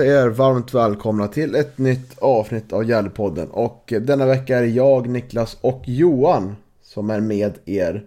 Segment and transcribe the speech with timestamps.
[0.00, 3.50] Hälsar jag er varmt välkomna till ett nytt avsnitt av Gärdepodden.
[3.50, 8.04] Och denna vecka är det jag, Niklas och Johan som är med er.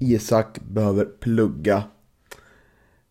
[0.00, 1.82] Isak behöver plugga.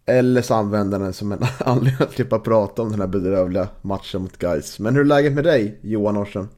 [0.06, 4.22] Eller så använder den som en anledning att slippa prata om den här bedrövliga matchen
[4.22, 4.80] mot Gais.
[4.80, 6.50] Men hur är läget med dig, Johan Orsen?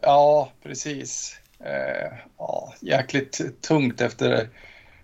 [0.00, 1.36] Ja, precis.
[1.60, 4.48] Eh, ja, jäkligt tungt efter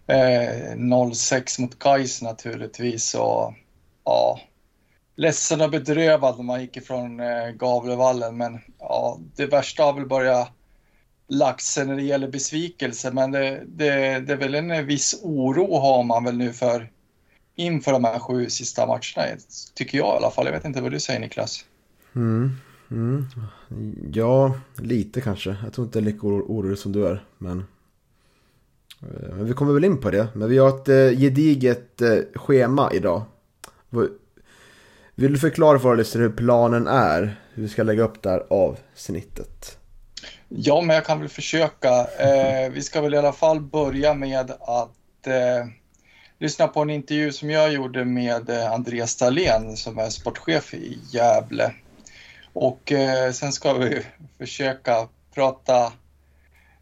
[0.07, 3.15] eh, 0-6 mot Gais naturligtvis.
[3.15, 3.55] Och,
[4.05, 4.41] ja,
[5.19, 8.37] ledsen och bedrövad när man gick ifrån eh, Gavlevallen.
[8.37, 10.49] Men ja, det värsta har väl börjat
[11.29, 13.11] lagt när det gäller besvikelse.
[13.11, 16.91] Men det, det, det är väl en viss oro har man väl nu för
[17.57, 19.37] inför de här sju sista matcherna.
[19.75, 20.47] Tycker jag i alla fall.
[20.47, 21.65] Jag vet inte vad du säger Niklas.
[22.15, 22.51] Mm.
[22.91, 23.27] Mm.
[24.13, 25.57] Ja, lite kanske.
[25.65, 27.25] Jag tror inte jag är lika orolig som du är.
[27.39, 27.65] Men,
[29.01, 30.29] men vi kommer väl in på det.
[30.35, 33.23] Men vi har ett eh, gediget eh, schema idag.
[35.19, 37.37] Vill du förklara för oss hur planen är?
[37.55, 39.79] Hur vi ska lägga upp det här avsnittet?
[40.49, 41.89] Ja, men jag kan väl försöka.
[42.19, 45.67] Eh, vi ska väl i alla fall börja med att eh,
[46.39, 50.99] lyssna på en intervju som jag gjorde med eh, Andreas Dahlén som är sportchef i
[51.13, 51.73] Gävle.
[52.53, 54.03] Och eh, sen ska vi
[54.39, 55.93] försöka prata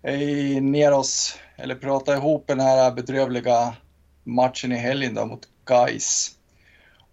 [0.02, 3.76] eh, ner oss, eller prata ihop den här bedrövliga
[4.24, 6.35] matchen i helgen då, mot Gais.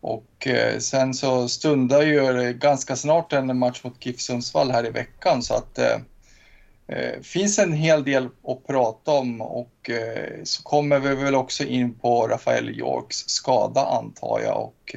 [0.03, 4.89] Och eh, sen så stundar ju ganska snart en match mot GIF Sundsvall här i
[4.89, 5.97] veckan så att eh,
[6.87, 9.89] eh, finns en hel del att prata om och
[10.43, 14.95] så kommer vi väl också in på Rafael Yorks skada antar jag och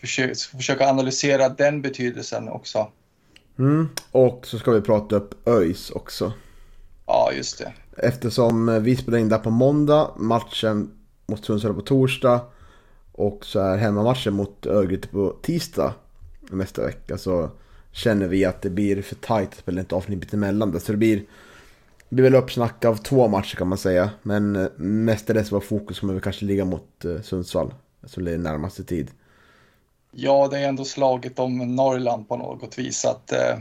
[0.00, 2.88] försöka, försöka analysera den betydelsen också.
[3.58, 3.88] Mm.
[4.12, 6.32] Och så ska vi prata upp ÖIS också.
[7.06, 7.72] Ja, just det.
[7.96, 10.90] Eftersom vi spelar in där på måndag, matchen
[11.26, 12.40] mot Sundsvall på torsdag
[13.20, 15.94] och så är hemmamatchen mot Örgryte på tisdag
[16.50, 17.50] nästa vecka så
[17.92, 20.80] känner vi att det blir för tajt att spela ett avsnitt emellan det.
[20.80, 21.16] Så det blir,
[22.08, 24.10] det blir väl uppsnack av två matcher kan man säga.
[24.22, 27.74] Men eh, mestadels var fokus kommer vi kanske ligga mot eh, Sundsvall.
[28.06, 29.10] Som det är närmaste tid.
[30.12, 33.04] Ja, det är ändå slaget om Norrland på något vis.
[33.04, 33.58] Att, eh,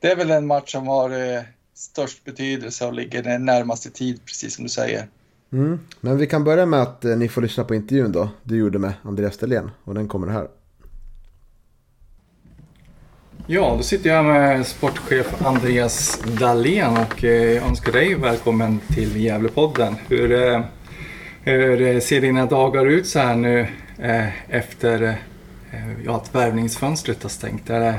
[0.00, 1.42] det är väl en match som har eh,
[1.74, 5.08] störst betydelse och ligger den närmaste tid, precis som du säger.
[5.52, 5.80] Mm.
[6.00, 8.28] Men vi kan börja med att eh, ni får lyssna på intervjun då.
[8.42, 10.48] Du gjorde med Andreas Dahlén och den kommer här.
[13.46, 19.94] Ja, då sitter jag med sportchef Andreas Dahlén och eh, önskar dig välkommen till Gävlepodden.
[20.08, 20.60] Hur, eh,
[21.42, 23.66] hur eh, ser dina dagar ut så här nu
[23.98, 25.02] eh, efter
[25.72, 27.70] eh, ja, att värvningsfönstret har stängt?
[27.70, 27.94] Är det,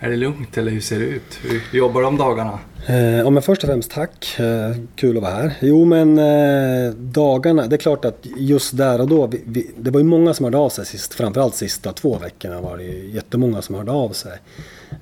[0.00, 1.38] är det lugnt eller hur ser det ut?
[1.42, 2.58] Hur jobbar du om dagarna?
[2.86, 4.38] Eh, ja, men först och främst tack.
[4.38, 5.54] Eh, kul att vara här.
[5.60, 9.90] Jo men eh, dagarna, det är klart att just där och då, vi, vi, det
[9.90, 13.10] var ju många som hörde av sig sist, framförallt sista två veckorna var det ju
[13.10, 14.38] jättemånga som hörde av sig.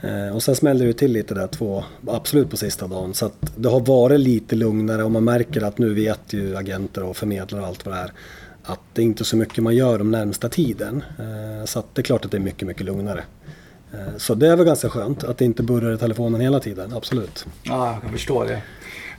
[0.02, 3.14] Eh, och sen smällde det till lite där två, absolut på sista dagen.
[3.14, 7.02] Så att det har varit lite lugnare och man märker att nu vet ju agenter
[7.02, 8.12] och förmedlare och allt vad det är
[8.66, 11.04] att det är inte så mycket man gör den närmsta tiden.
[11.18, 13.24] Eh, så att det är klart att det är mycket, mycket lugnare.
[13.92, 16.92] Eh, så det är väl ganska skönt att det inte burrar i telefonen hela tiden,
[16.92, 17.46] absolut.
[17.62, 18.62] Ja, jag kan förstå det.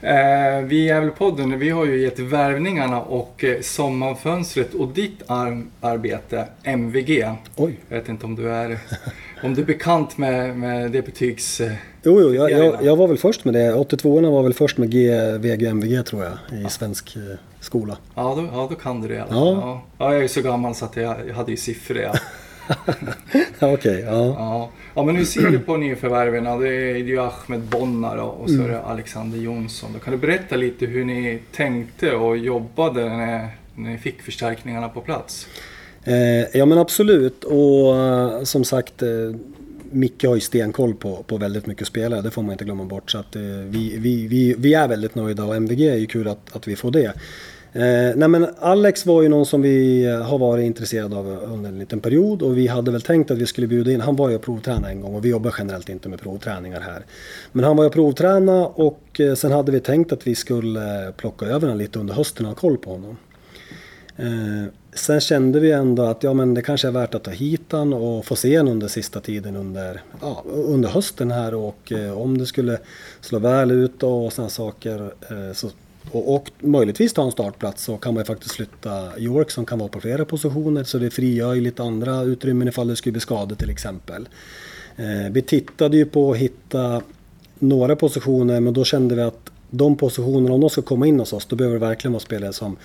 [0.00, 5.62] Eh, vi i Gävlepodden, vi har ju gett värvningarna och eh, sommarfönstret och ditt ar
[5.80, 7.26] arbete, MVG.
[7.56, 7.78] Oj.
[7.88, 8.78] Jag vet inte om du är,
[9.42, 11.60] om du är bekant med, med det betygs...
[12.02, 13.74] Jo, jo jag, jag, jag, var väl först med det.
[13.74, 16.68] 82 var väl först med G, VG, MVG tror jag, i ja.
[16.68, 17.16] svensk
[17.60, 17.96] skola.
[18.14, 19.14] Ja då, ja, då kan du det.
[19.14, 19.26] Ja.
[19.30, 19.82] Ja.
[19.98, 20.14] ja.
[20.14, 21.98] jag är så gammal så att jag, jag hade ju siffror.
[21.98, 22.14] Ja.
[23.60, 24.26] Okej, okay, ja.
[24.26, 24.70] ja.
[24.98, 26.44] Ja, men hur ser du på nyförvärven?
[26.44, 29.90] Det är ju Ahmed Bonnar och så är det Alexander Jonsson.
[29.92, 34.88] Då kan du berätta lite hur ni tänkte och jobbade när, när ni fick förstärkningarna
[34.88, 35.46] på plats?
[36.04, 39.36] Eh, ja men absolut och uh, som sagt uh,
[39.90, 43.10] Micke har ju stenkoll på, på väldigt mycket spelare, det får man inte glömma bort.
[43.10, 46.28] Så att, uh, vi, vi, vi, vi är väldigt nöjda och MVG är ju kul
[46.28, 47.12] att, att vi får det.
[47.72, 51.68] Eh, nej men Alex var ju någon som vi eh, har varit intresserade av under
[51.68, 54.28] en liten period och vi hade väl tänkt att vi skulle bjuda in, han var
[54.28, 57.02] ju och provtränade en gång och vi jobbar generellt inte med provträningar här.
[57.52, 61.12] Men han var ju och provtränade och eh, sen hade vi tänkt att vi skulle
[61.16, 63.16] plocka över honom lite under hösten och ha koll på honom.
[64.16, 67.62] Eh, sen kände vi ändå att ja, men det kanske är värt att ta hit
[67.70, 72.18] han och få se honom under sista tiden under, ja, under hösten här och eh,
[72.18, 72.78] om det skulle
[73.20, 75.70] slå väl ut och sådana saker eh, så
[76.10, 79.78] och, och möjligtvis ta en startplats så kan man ju faktiskt flytta York som kan
[79.78, 83.20] vara på flera positioner så det frigör ju lite andra utrymmen ifall det skulle bli
[83.20, 84.28] skador till exempel.
[84.96, 87.02] Eh, vi tittade ju på att hitta
[87.58, 91.32] några positioner men då kände vi att de positionerna, om de ska komma in hos
[91.32, 92.76] oss, då behöver det verkligen vara spelare som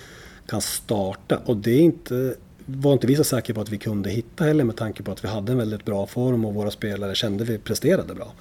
[0.46, 1.40] kan starta.
[1.44, 2.34] Och det är inte,
[2.66, 5.24] var inte vi så säkra på att vi kunde hitta heller med tanke på att
[5.24, 8.32] vi hade en väldigt bra form och våra spelare kände vi presterade bra.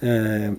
[0.00, 0.52] Eh,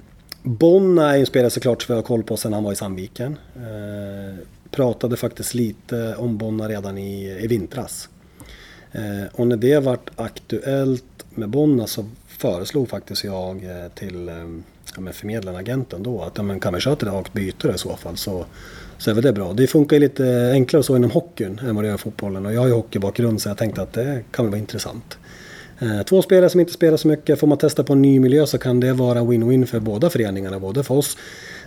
[0.43, 3.37] Bonna är en spelare såklart som vi har koll på sedan han var i Sandviken.
[3.55, 4.37] Eh,
[4.71, 8.09] pratade faktiskt lite om Bonna redan i, i vintras.
[8.91, 14.35] Eh, och när det vart aktuellt med Bonna så föreslog faktiskt jag eh, till eh,
[14.97, 17.95] ja, förmedlaren, agenten då, att ja, men kan vi köra ett rakt byte i så
[17.95, 18.45] fall så,
[18.97, 19.53] så är väl det bra.
[19.53, 22.53] Det funkar ju lite enklare så inom hockeyn än vad det gör i fotbollen och
[22.53, 25.17] jag har ju hockeybakgrund så jag tänkte att det kan väl vara intressant.
[25.81, 28.45] Eh, två spelare som inte spelar så mycket, får man testa på en ny miljö
[28.45, 30.59] så kan det vara win-win för båda föreningarna.
[30.59, 31.17] Både för oss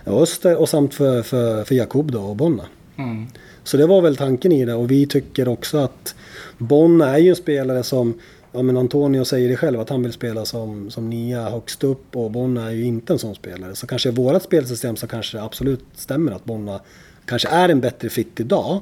[0.05, 2.65] Öster och samt för, för, för Jakob då och Bonna.
[2.97, 3.27] Mm.
[3.63, 6.15] Så det var väl tanken i det och vi tycker också att
[6.57, 8.19] Bonna är ju en spelare som
[8.51, 12.15] Ja men Antonio säger det själv att han vill spela som, som nia högst upp
[12.15, 13.75] och Bonna är ju inte en sån spelare.
[13.75, 16.79] Så kanske i vårat spelsystem så kanske det absolut stämmer att Bonna
[17.25, 18.81] kanske är en bättre fit idag.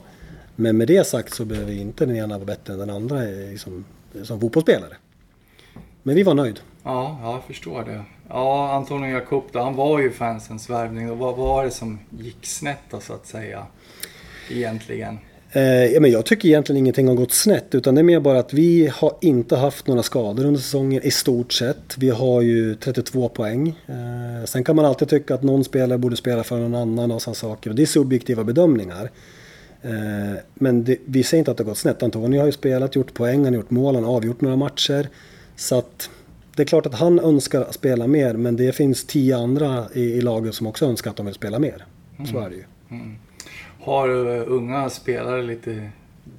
[0.55, 3.21] Men med det sagt så behöver inte den ena vara bättre än den andra
[3.51, 3.85] liksom,
[4.23, 4.93] som fotbollsspelare.
[6.03, 6.59] Men vi var nöjd.
[6.83, 8.03] Ja, jag förstår det.
[8.29, 11.11] Ja, Antonio Jakob då, han var ju fansens värvning.
[11.11, 13.65] Och vad var det som gick snett då, så att säga?
[14.51, 15.17] Egentligen.
[15.51, 17.75] Eh, ja, men jag tycker egentligen ingenting har gått snett.
[17.75, 21.11] Utan det är mer bara att vi har inte haft några skador under säsongen i
[21.11, 21.97] stort sett.
[21.97, 23.79] Vi har ju 32 poäng.
[23.87, 27.21] Eh, sen kan man alltid tycka att någon spelare borde spela för någon annan och
[27.21, 27.69] sådana saker.
[27.69, 29.09] Och det är subjektiva bedömningar.
[29.81, 32.03] Eh, men det, vi säger inte att det har gått snett.
[32.03, 35.09] Antonio har ju spelat, gjort poäng, han har gjort mål, han har avgjort några matcher.
[35.63, 36.09] Så att
[36.55, 40.21] det är klart att han önskar spela mer men det finns tio andra i, i
[40.21, 41.85] laget som också önskar att de vill spela mer.
[42.17, 42.31] Mm.
[42.31, 42.63] Så är det ju.
[42.89, 43.15] Mm.
[43.81, 45.89] Har uh, unga spelare lite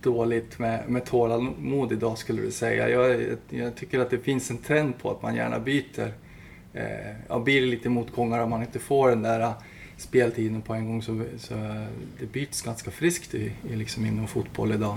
[0.00, 2.88] dåligt med, med tålamod idag skulle du säga?
[2.88, 6.12] Jag, jag, tycker att det finns en trend på att man gärna byter.
[6.73, 9.53] Eh, ja, blir det lite motgångar om man inte får den där uh,
[9.97, 11.55] speltiden på en gång så, så
[12.20, 14.97] det byts ganska friskt i, i liksom inom fotboll idag.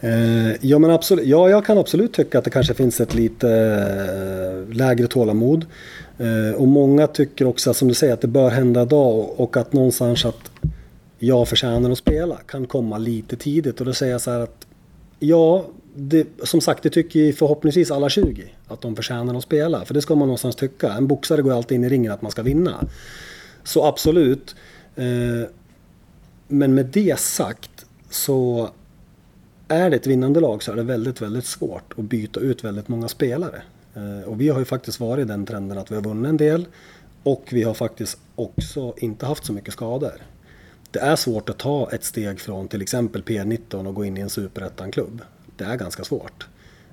[0.00, 3.48] Eh, ja, men absolut, ja, jag kan absolut tycka att det kanske finns ett lite
[3.50, 5.66] eh, lägre tålamod.
[6.18, 9.72] Eh, och många tycker också, som du säger, att det bör hända idag och att
[9.72, 10.50] någonstans att
[11.18, 13.80] jag förtjänar att spela kan komma lite tidigt.
[13.80, 14.66] Och då säger jag så här att
[15.18, 15.64] ja,
[15.94, 19.84] det, som sagt, det tycker förhoppningsvis alla 20 att de förtjänar att spela.
[19.84, 20.92] För det ska man någonstans tycka.
[20.92, 22.86] En boxare går alltid in i ringen att man ska vinna.
[23.64, 24.54] Så absolut.
[24.96, 25.48] Eh,
[26.48, 28.70] men med det sagt så
[29.68, 32.88] är det ett vinnande lag så är det väldigt, väldigt svårt att byta ut väldigt
[32.88, 33.62] många spelare.
[33.94, 36.36] Eh, och vi har ju faktiskt varit i den trenden att vi har vunnit en
[36.36, 36.66] del
[37.22, 40.12] och vi har faktiskt också inte haft så mycket skador.
[40.90, 44.20] Det är svårt att ta ett steg från till exempel P19 och gå in i
[44.20, 45.22] en superettan-klubb.
[45.56, 46.46] Det är ganska svårt.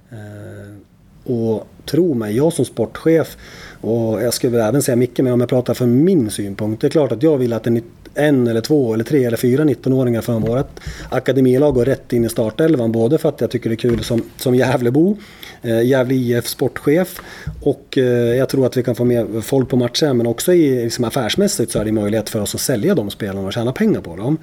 [0.09, 0.77] Eh,
[1.23, 3.37] och tro mig, jag som sportchef
[3.81, 6.81] och jag skulle även säga Micke, men om jag pratar från min synpunkt.
[6.81, 7.83] Det är klart att jag vill att en
[8.15, 12.29] en eller två eller tre eller fyra 19-åringar från vårt akademilag går rätt in i
[12.29, 12.91] startelvan.
[12.91, 15.17] Både för att jag tycker det är kul som, som Gävlebo,
[15.61, 17.21] eh, Gävle IF sportchef
[17.61, 18.03] och eh,
[18.35, 20.17] jag tror att vi kan få med folk på matchen.
[20.17, 23.47] Men också i, liksom affärsmässigt så är det möjlighet för oss att sälja de spelarna
[23.47, 24.37] och tjäna pengar på dem.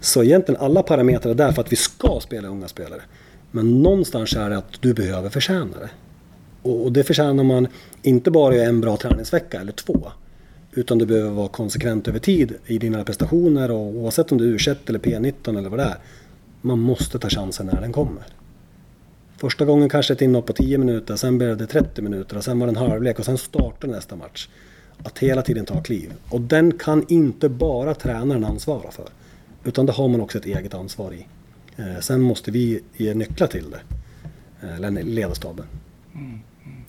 [0.00, 3.00] Så egentligen alla parametrar är där för att vi ska spela unga spelare.
[3.50, 5.90] Men någonstans är det att du behöver förtjäna det.
[6.62, 7.68] Och, och det förtjänar man
[8.02, 10.12] inte bara i en bra träningsvecka eller två.
[10.74, 14.58] Utan du behöver vara konsekvent över tid i dina prestationer och oavsett om du är
[14.58, 15.96] U21 eller P19 eller vad det är.
[16.60, 18.22] Man måste ta chansen när den kommer.
[19.36, 22.58] Första gången kanske ett inhopp på 10 minuter, sen blev det 30 minuter och sen
[22.58, 24.48] var det en halvlek och sen startar nästa match.
[25.04, 26.12] Att hela tiden ta kliv.
[26.28, 29.08] Och den kan inte bara tränaren ansvara för.
[29.64, 31.26] Utan det har man också ett eget ansvar i.
[31.76, 33.80] Eh, sen måste vi ge nycklar till det.
[34.66, 35.66] Eh, eller ledarstaben.
[36.14, 36.38] Mm.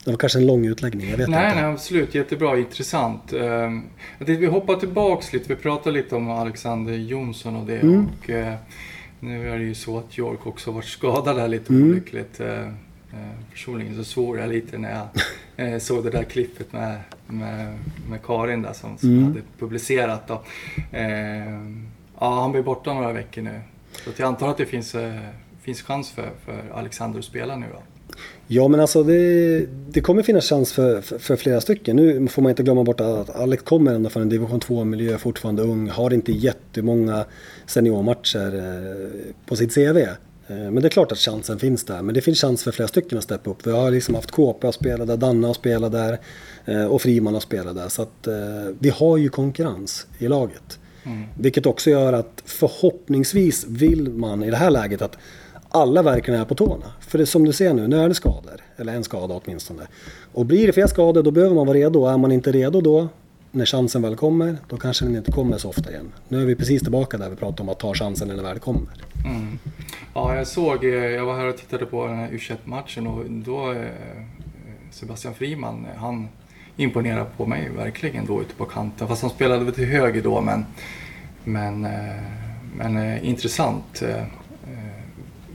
[0.05, 1.61] Det var kanske en lång utläggning, jag vet nej, inte.
[1.61, 2.15] Nej, absolut.
[2.15, 3.33] Jättebra, intressant.
[3.33, 3.83] Ehm,
[4.19, 5.49] vi hoppar tillbaks lite.
[5.49, 7.79] Vi pratade lite om Alexander Jonsson och det.
[7.79, 8.07] Mm.
[8.07, 8.55] Och, eh,
[9.19, 11.89] nu är det ju så att York också varit skadad där lite mm.
[11.89, 12.39] olyckligt.
[12.39, 12.69] Eh, eh,
[13.51, 15.07] personligen så svor jag lite när
[15.55, 17.77] jag såg det där klippet med, med,
[18.09, 19.23] med Karin där som, som mm.
[19.23, 20.27] hade publicerat.
[20.27, 20.41] Då.
[20.91, 21.87] Ehm,
[22.19, 23.61] Ja, han blir borta några veckor nu.
[23.91, 24.95] Så jag antar att det finns,
[25.61, 27.81] finns chans för, för Alexander att spela nu då.
[28.47, 31.95] Ja men alltså det, det kommer finnas chans för, för, för, flera stycken.
[31.95, 35.61] Nu får man inte glömma bort att Alex kommer ändå från en division 2-miljö, fortfarande
[35.61, 37.25] ung, har inte jättemånga
[37.65, 39.97] seniormatcher eh, på sitt CV.
[39.97, 40.07] Eh,
[40.47, 42.01] men det är klart att chansen finns där.
[42.01, 43.67] Men det finns chans för flera stycken att steppa upp.
[43.67, 46.19] Vi har liksom haft KP att spela där, Danne att spela där
[46.65, 47.89] eh, och Friman att spela där.
[47.89, 48.27] Så att
[48.79, 50.79] vi har ju konkurrens i laget.
[51.05, 51.23] Mm.
[51.39, 55.17] Vilket också gör att förhoppningsvis vill man i det här läget att
[55.73, 56.85] alla verkligen är på tårna.
[56.99, 58.61] För det som du ser nu, nu är det skador.
[58.77, 59.87] Eller en skada åtminstone.
[60.33, 62.05] Och blir det fler skador då behöver man vara redo.
[62.05, 63.07] Är man inte redo då,
[63.51, 66.11] när chansen väl kommer, då kanske den inte kommer så ofta igen.
[66.27, 68.59] Nu är vi precis tillbaka där vi pratade om att ta chansen när den väl
[68.59, 68.87] kommer.
[69.25, 69.59] Mm.
[70.13, 73.25] Ja, jag såg, eh, jag var här och tittade på den här u matchen och
[73.29, 73.87] då eh, eh,
[74.91, 76.27] Sebastian Friman, han
[76.77, 79.07] imponerade på mig verkligen då ute på kanten.
[79.07, 80.65] Fast han spelade väl till höger då men,
[81.43, 81.87] men,
[82.77, 84.03] men intressant.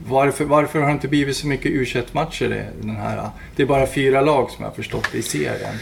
[0.07, 3.29] Varför, varför har det inte blivit så mycket u matcher den här?
[3.55, 5.75] Det är bara fyra lag som jag har förstått i serien.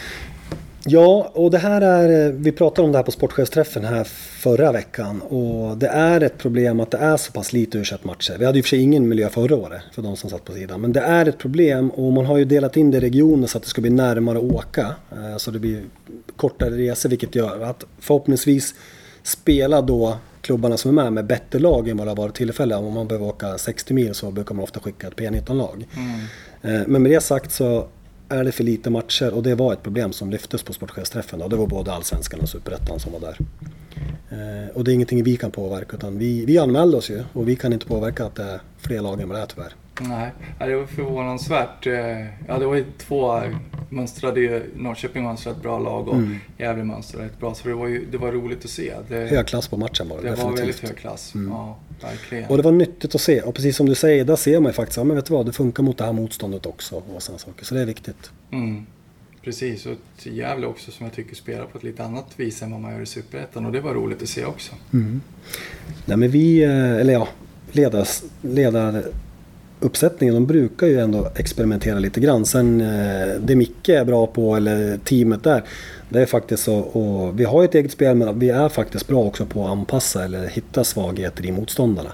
[0.90, 4.04] Ja, och det här är, vi pratade om det här på sportchefsträffen här
[4.40, 8.36] förra veckan och det är ett problem att det är så pass lite u matcher.
[8.40, 10.82] Vi hade ju för sig ingen miljö förra året för de som satt på sidan.
[10.82, 13.58] Men det är ett problem och man har ju delat in det i regioner så
[13.58, 14.96] att det ska bli närmare att åka.
[15.12, 15.84] Eh, så det blir
[16.36, 18.76] kortare resor vilket gör att förhoppningsvis
[19.24, 22.76] spela då klubbarna som är med med bättre lag än vad det har varit tillfälle.
[22.76, 25.88] Om man behöver åka 60 mil så brukar man ofta skicka ett P19-lag.
[25.96, 26.20] Mm.
[26.62, 27.88] Eh, men med det sagt så
[28.30, 31.42] är det för lite matcher och det var ett problem som lyftes på sportchefsträffen.
[31.42, 33.38] Och det var både allsvenskan och superettan som var där.
[34.30, 37.48] Eh, och det är ingenting vi kan påverka utan vi, vi anmälde oss ju och
[37.48, 39.74] vi kan inte påverka att det är fler lag än vad det är tyvärr.
[40.02, 41.88] Nej, det var förvånansvärt.
[41.88, 41.94] Eh,
[42.48, 43.42] ja, det var ju två
[43.90, 46.38] mönstrade, Norrköping mönstrade ett bra lag och mm.
[46.58, 47.54] Gävle mönstrade ett bra.
[47.54, 48.94] Så det var, ju, det var roligt att se.
[49.10, 50.52] Det, hög klass på matchen var det Det definitivt.
[50.52, 51.52] var väldigt hög klass, mm.
[51.52, 52.50] ja, verkligen.
[52.50, 53.42] Och det var nyttigt att se.
[53.42, 55.46] Och precis som du säger, där ser man ju faktiskt, ja men vet du vad,
[55.46, 57.04] det funkar mot det här motståndet också.
[57.16, 57.66] Och sådana saker.
[57.66, 58.32] Så det är viktigt.
[58.52, 58.86] Mm.
[59.44, 62.82] Precis, och Gävle också som jag tycker spelar på ett lite annat vis än vad
[62.82, 63.66] man gör i Superettan.
[63.66, 64.76] Och det var roligt att se också.
[64.94, 65.22] Mm.
[66.06, 67.28] Nej men vi, eh, eller ja,
[67.72, 69.04] ledars, ledar
[69.80, 72.46] uppsättningen, de brukar ju ändå experimentera lite grann.
[72.46, 75.64] Sen eh, det Micke är bra på, eller teamet där,
[76.10, 79.24] det är faktiskt så, och vi har ett eget spel men vi är faktiskt bra
[79.24, 82.12] också på att anpassa eller hitta svagheter i motståndarna.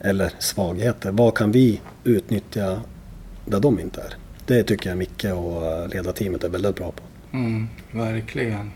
[0.00, 2.80] Eller svagheter, vad kan vi utnyttja
[3.44, 4.14] där de inte är?
[4.46, 7.02] Det tycker jag Micke och eh, ledarteamet är väldigt bra på.
[7.36, 8.70] Mm, verkligen.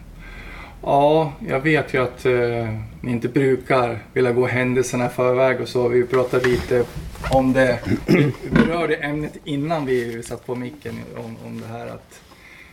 [0.83, 2.33] Ja, jag vet ju att eh,
[3.01, 5.89] ni inte brukar vilja gå händelserna i förväg och så.
[5.89, 6.85] Vi pratade lite
[7.31, 7.79] om det.
[8.07, 12.21] Vi berörde ämnet innan vi satt på micken om, om det här att,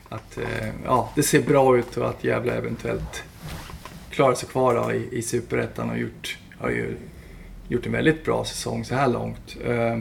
[0.09, 3.23] att eh, ja, det ser bra ut och att Gävle eventuellt
[4.09, 6.97] klarar sig kvar då, i, i Superettan och gjort, har ju
[7.67, 9.57] gjort en väldigt bra säsong så här långt.
[9.65, 9.93] Eh,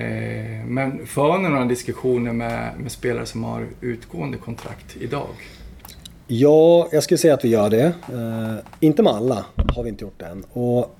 [0.00, 5.28] eh, men för ni några diskussioner med, med spelare som har utgående kontrakt idag?
[6.26, 7.84] Ja, jag skulle säga att vi gör det.
[7.84, 10.44] Eh, inte med alla har vi inte gjort det än.
[10.52, 10.98] Och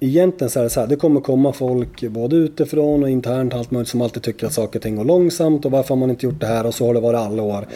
[0.00, 3.70] egentligen så är det så här, det kommer komma folk både utifrån och internt allt
[3.70, 6.26] möjligt som alltid tycker att saker och ting går långsamt och varför har man inte
[6.26, 7.66] gjort det här och så har det varit alla år.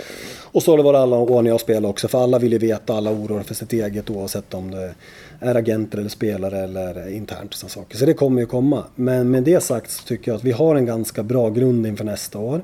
[0.53, 2.59] Och så har det varit alla år när jag spelar också för alla vill ju
[2.59, 4.95] veta, alla oroar för sitt eget oavsett om det
[5.41, 7.97] är agenter eller spelare eller internt och sådana saker.
[7.97, 8.85] Så det kommer ju komma.
[8.95, 12.05] Men med det sagt så tycker jag att vi har en ganska bra grund inför
[12.05, 12.63] nästa år.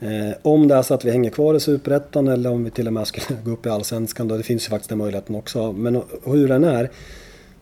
[0.00, 2.86] Eh, om det är så att vi hänger kvar i Superettan eller om vi till
[2.86, 5.72] och med skulle gå upp i Allsvenskan, då, det finns ju faktiskt den möjligheten också.
[5.72, 6.90] Men hur den är,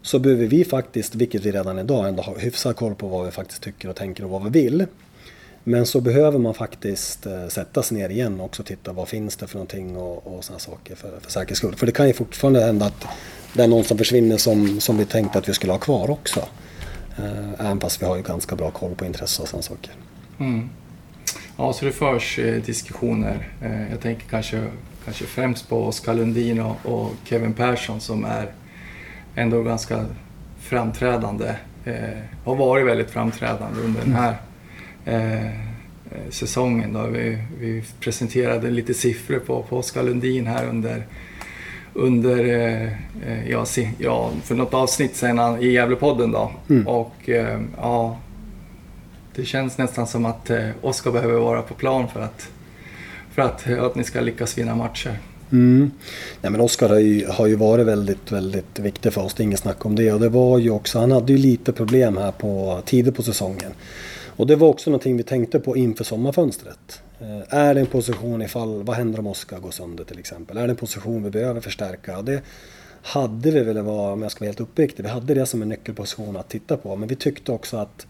[0.06, 3.30] så behöver vi faktiskt, vilket vi redan idag ändå har hyfsad koll på vad vi
[3.30, 4.86] faktiskt tycker och tänker och vad vi vill.
[5.64, 9.36] Men så behöver man faktiskt eh, sätta sig ner igen och också titta vad finns
[9.36, 11.75] det för någonting och, och sådana saker för, för säkerhets skull.
[11.76, 13.06] För det kan ju fortfarande hända att
[13.52, 16.40] det är någon som försvinner som, som vi tänkte att vi skulle ha kvar också.
[17.18, 19.92] Eh, även fast vi har ju ganska bra koll på intresse och sådana saker.
[20.38, 20.68] Mm.
[21.56, 23.48] Ja, så det förs eh, diskussioner.
[23.62, 24.64] Eh, jag tänker kanske,
[25.04, 28.52] kanske främst på Oskar Lundin och, och, Kevin Persson som är
[29.37, 30.05] ändå ganska
[30.61, 31.55] framträdande.
[31.85, 34.37] Eh, har varit väldigt framträdande under den här
[35.05, 35.50] eh,
[36.31, 36.93] säsongen.
[36.93, 37.07] Då.
[37.07, 41.07] Vi, vi, presenterade lite siffror på, på Oskar Lundin här under
[41.97, 43.64] under, eh, ja,
[43.99, 46.50] ja, för något avsnitt sen i Gävlepodden då.
[46.71, 46.87] Mm.
[46.87, 48.19] Och eh, ja,
[49.35, 52.49] det känns nästan som att eh, Oskar behöver vara på plan för att,
[53.31, 55.19] för att, att ni ska lyckas vinna matcher.
[55.52, 55.90] Mm.
[56.40, 59.44] Nej, men Oskar har ju, har ju varit väldigt, väldigt viktig för oss, det är
[59.44, 60.12] inget snack om det.
[60.12, 63.72] Och det var ju också, han hade ju lite problem här på tidigt på säsongen.
[64.36, 67.02] Och det var också någonting vi tänkte på inför sommarfönstret.
[67.20, 70.56] Eh, är det en position ifall, vad händer om Oskar går sönder till exempel?
[70.56, 72.22] Är det en position vi behöver förstärka?
[72.22, 72.42] Det
[73.02, 75.68] hade vi velat vara, om jag ska vara helt uppriktig, vi hade det som en
[75.68, 76.96] nyckelposition att titta på.
[76.96, 78.06] Men vi tyckte också att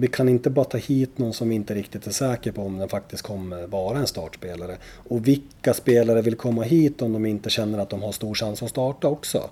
[0.00, 2.78] vi kan inte bara ta hit någon som vi inte riktigt är säker på om
[2.78, 4.76] den faktiskt kommer vara en startspelare.
[5.08, 8.62] Och vilka spelare vill komma hit om de inte känner att de har stor chans
[8.62, 9.50] att starta också?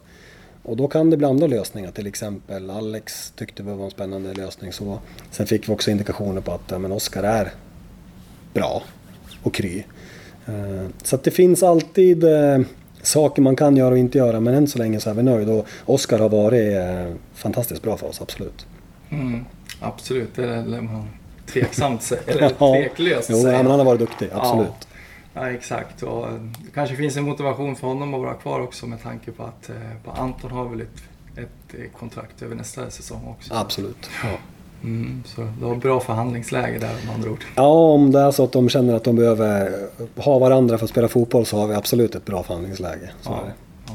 [0.63, 4.35] Och då kan det bli andra lösningar, till exempel Alex tyckte vi var en spännande
[4.35, 4.99] lösning så.
[5.31, 7.53] Sen fick vi också indikationer på att ja, men Oskar är
[8.55, 8.83] bra
[9.43, 9.85] och kry.
[10.47, 12.61] Eh, så att det finns alltid eh,
[13.03, 15.53] saker man kan göra och inte göra men än så länge så är vi nöjda
[15.53, 18.67] och Oskar har varit eh, fantastiskt bra för oss, absolut.
[19.11, 19.45] Mm,
[19.81, 21.09] absolut, det är man
[21.47, 22.75] tveksamt eller Ja.
[22.75, 23.57] tveklöst Jo, säga.
[23.57, 24.69] men han har varit duktig, absolut.
[25.35, 26.03] Ja, ja exakt.
[26.03, 26.27] Och
[26.65, 29.69] det kanske finns en motivation för honom att vara kvar också med tanke på att
[29.71, 30.89] eh, på Anton har väl ett,
[31.37, 33.55] ett eh, kontrakt över nästa säsong också.
[33.55, 34.11] Absolut.
[34.25, 34.29] Ja.
[34.83, 37.45] Mm, så det var bra förhandlingsläge där med andra ord.
[37.55, 39.73] ja, om det är så att de känner att de behöver
[40.17, 43.11] ha varandra för att spela fotboll så har vi absolut ett bra förhandlingsläge.
[43.23, 43.41] Så Ja.
[43.47, 43.53] det.
[43.87, 43.93] Ja.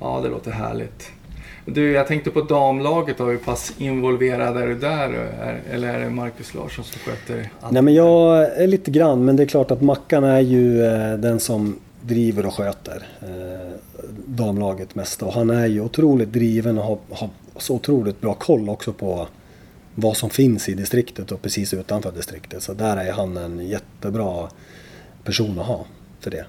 [0.00, 1.10] ja, det låter härligt.
[1.66, 3.24] Du, jag tänkte på damlaget då.
[3.24, 5.28] Hur pass involverad är du där?
[5.70, 7.72] Eller är det Marcus Larsson som sköter allt?
[7.72, 11.14] Nej men jag är lite grann, men det är klart att Mackan är ju eh,
[11.14, 13.70] den som driver och sköter eh,
[14.26, 15.22] damlaget mest.
[15.22, 19.28] Och han är ju otroligt driven och har, har så otroligt bra koll också på
[19.94, 22.62] vad som finns i distriktet och precis utanför distriktet.
[22.62, 24.48] Så där är han en jättebra
[25.24, 25.84] person att ha
[26.20, 26.44] för det.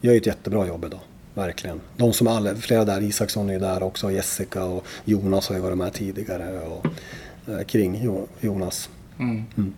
[0.00, 1.00] Gör ju ett jättebra jobb idag,
[1.40, 1.80] verkligen.
[1.96, 5.78] De som alla, flera där, Isaksson är där också, Jessica och Jonas har ju varit
[5.78, 6.86] med tidigare och
[7.48, 8.88] eh, kring Jo- Jonas.
[9.18, 9.44] Mm.
[9.56, 9.72] Mm.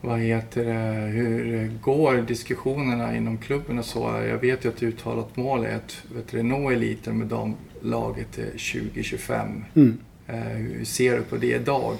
[0.00, 1.10] Vad heter det?
[1.12, 4.00] Hur går diskussionerna inom klubben och så?
[4.28, 8.44] Jag vet ju att uttalat mål är att vet du, nå eliten med damlaget till
[8.82, 9.64] 2025.
[9.74, 9.98] Mm.
[10.28, 11.96] Eh, Hur ser du på det idag?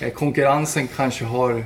[0.00, 1.64] Eh, Konkurrensen kanske har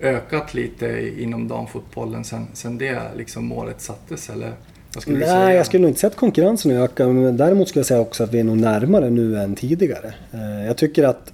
[0.00, 4.52] ökat lite inom damfotbollen sen, sen det liksom målet sattes, eller?
[4.94, 5.34] Du säga?
[5.38, 7.06] Nej, jag skulle nog inte säga att konkurrensen ökar.
[7.06, 10.14] Men däremot skulle jag säga också att vi är nog närmare nu än tidigare.
[10.32, 11.32] Eh, Jag tycker att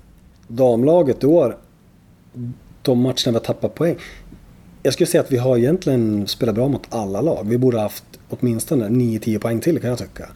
[0.49, 1.57] damlaget i år,
[2.83, 3.97] de matcherna vi har tappat poäng.
[4.83, 7.47] Jag skulle säga att vi har egentligen spelat bra mot alla lag.
[7.49, 10.29] Vi borde ha haft åtminstone 9-10 poäng till kan jag tycka.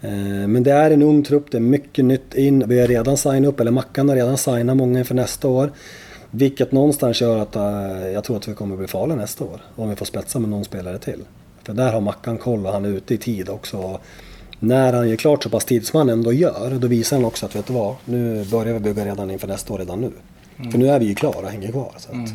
[0.00, 0.10] Eh,
[0.48, 2.64] Men det är en ung trupp, det är mycket nytt in.
[2.68, 5.72] Vi har redan signat upp, eller Mackan har redan signat många inför nästa år.
[6.30, 9.60] Vilket någonstans gör att eh, jag tror att vi kommer bli farliga nästa år.
[9.76, 11.22] Om vi får spetsa med någon spelare till.
[11.70, 13.76] För där har Mackan koll och han är ute i tid också.
[13.78, 14.00] Och
[14.58, 17.46] när han gör klart så pass tidigt som han ändå gör, då visar han också
[17.46, 20.12] att vet du vad, nu börjar vi bygga redan inför nästa år redan nu.
[20.70, 21.92] För nu är vi ju klara och hänger kvar.
[21.98, 22.30] Så att, Mm.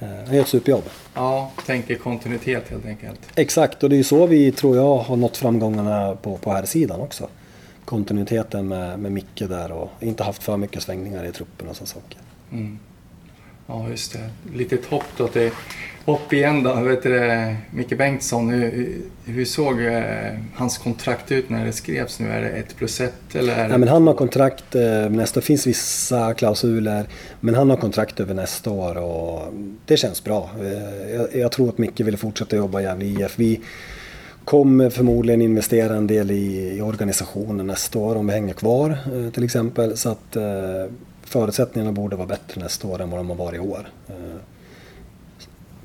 [0.00, 0.82] eh, han gör ett superjobb.
[1.14, 3.20] Ja, tänker kontinuitet helt enkelt.
[3.34, 6.64] Exakt, och det är ju så vi tror jag har nått framgångarna på, på här
[6.64, 7.28] sidan också.
[7.84, 11.86] Kontinuiteten med, med Micke där och inte haft för mycket svängningar i truppen och sådana
[11.86, 12.18] saker.
[12.52, 12.78] Mm.
[13.70, 14.30] Ja, just det.
[14.56, 15.50] Litet hopp då till
[16.04, 16.74] hopp igen då.
[16.74, 20.02] Vet du, Micke Bengtsson, hur, hur såg eh,
[20.54, 22.30] hans kontrakt ut när det skrevs nu?
[22.30, 23.56] Är det ett plus ett eller?
[23.56, 27.06] Det Nej, men han har kontrakt eh, nästa, det finns vissa klausuler,
[27.40, 29.54] men han har kontrakt över nästa år och
[29.86, 30.50] det känns bra.
[30.60, 33.38] Eh, jag, jag tror att Micke vill fortsätta jobba i Gävle IF.
[33.38, 33.60] Vi
[34.44, 39.30] kommer förmodligen investera en del i, i organisationen nästa år om vi hänger kvar eh,
[39.32, 39.96] till exempel.
[39.96, 40.42] Så att eh,
[41.30, 43.88] förutsättningarna borde vara bättre nästa år än vad de har varit i år.
[44.08, 44.14] Eh,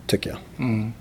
[0.08, 0.40] tycker jag.
[0.58, 0.94] Mm.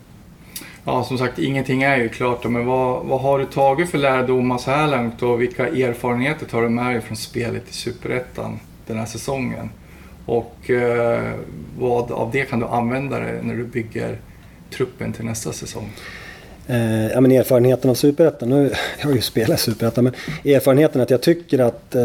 [0.85, 3.99] Ja, som sagt, ingenting är ju klart då, men vad, vad har du tagit för
[3.99, 8.61] lärdomar så här långt och vilka erfarenheter tar du med dig från spelet i Superettan
[8.87, 9.71] den här säsongen?
[10.27, 11.33] Och eh,
[11.79, 14.19] vad av det kan du använda dig när du bygger
[14.71, 15.91] truppen till nästa säsong?
[16.67, 20.13] Eh, ja, men erfarenheten av Superettan, nu jag har ju spelat i Superettan, men
[20.55, 22.03] erfarenheten att jag tycker att eh,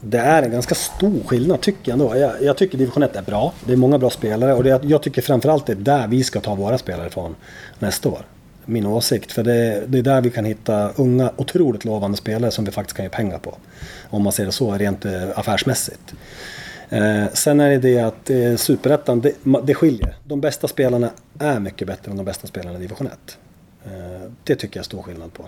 [0.00, 2.16] det är en ganska stor skillnad tycker jag ändå.
[2.16, 5.02] Jag, jag tycker division 1 är bra, det är många bra spelare och det, jag
[5.02, 7.34] tycker framförallt det är där vi ska ta våra spelare ifrån
[7.78, 8.26] nästa år.
[8.64, 12.64] Min åsikt, för det, det är där vi kan hitta unga, otroligt lovande spelare som
[12.64, 13.54] vi faktiskt kan ge pengar på.
[14.10, 16.14] Om man ser det så, rent eh, affärsmässigt.
[16.88, 19.32] Eh, sen är det det att eh, Superettan, det,
[19.64, 20.16] det skiljer.
[20.24, 23.38] De bästa spelarna är mycket bättre än de bästa spelarna i division 1.
[24.44, 25.46] Det tycker jag är stor skillnad på.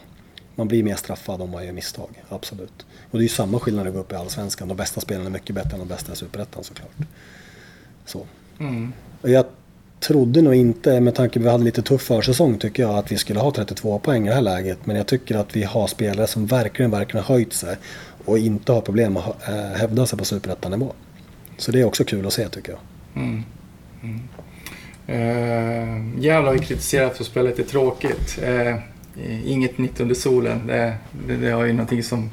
[0.55, 2.87] Man blir mer straffad om man gör misstag, absolut.
[3.11, 4.68] Och det är ju samma skillnad att gå upp i Allsvenskan.
[4.68, 6.97] De bästa spelarna är mycket bättre än de bästa i Superettan såklart.
[8.07, 8.27] Så.
[8.59, 8.92] Mm.
[9.20, 9.47] Och jag
[10.01, 13.12] trodde nog inte, med tanke på att vi hade lite tuff försäsong, tycker jag att
[13.12, 14.87] vi skulle ha 32 poäng i det här läget.
[14.87, 17.77] Men jag tycker att vi har spelare som verkligen, verkligen har höjt sig
[18.25, 20.92] och inte har problem att eh, hävda sig på Superettan-nivå.
[21.59, 22.81] Så det är också kul att se tycker jag.
[23.23, 23.42] Mm.
[24.03, 24.20] Mm.
[25.07, 28.38] Eh, uh, Gävle har ju kritiserat för att spelet är tråkigt.
[28.43, 28.77] Eh,
[29.45, 30.67] inget nytt under solen.
[30.67, 30.95] Det,
[31.27, 32.31] det, det är ju någonting som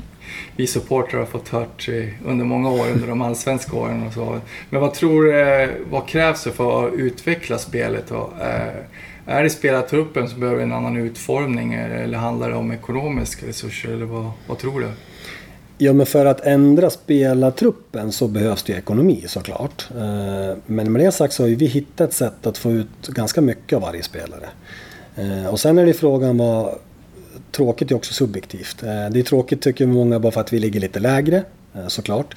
[0.55, 1.89] vi supportrar har fått hört
[2.25, 4.39] under många år, under de allsvenska åren och så.
[4.69, 8.11] Men vad tror du, vad krävs det för att utveckla spelet?
[8.11, 8.73] Och, eh,
[9.25, 14.05] är det spelartruppen som behöver en annan utformning eller handlar det om ekonomiska resurser eller
[14.05, 14.87] vad, vad tror du?
[15.83, 19.87] Ja, men för att ändra spelartruppen så behövs det ju ekonomi såklart.
[19.97, 23.41] Eh, men med det sagt så har vi hittat ett sätt att få ut ganska
[23.41, 24.49] mycket av varje spelare.
[25.15, 26.75] Eh, och sen är det frågan vad...
[27.51, 28.83] Tråkigt är också subjektivt.
[28.83, 31.43] Eh, det är tråkigt tycker många bara för att vi ligger lite lägre,
[31.87, 32.35] såklart.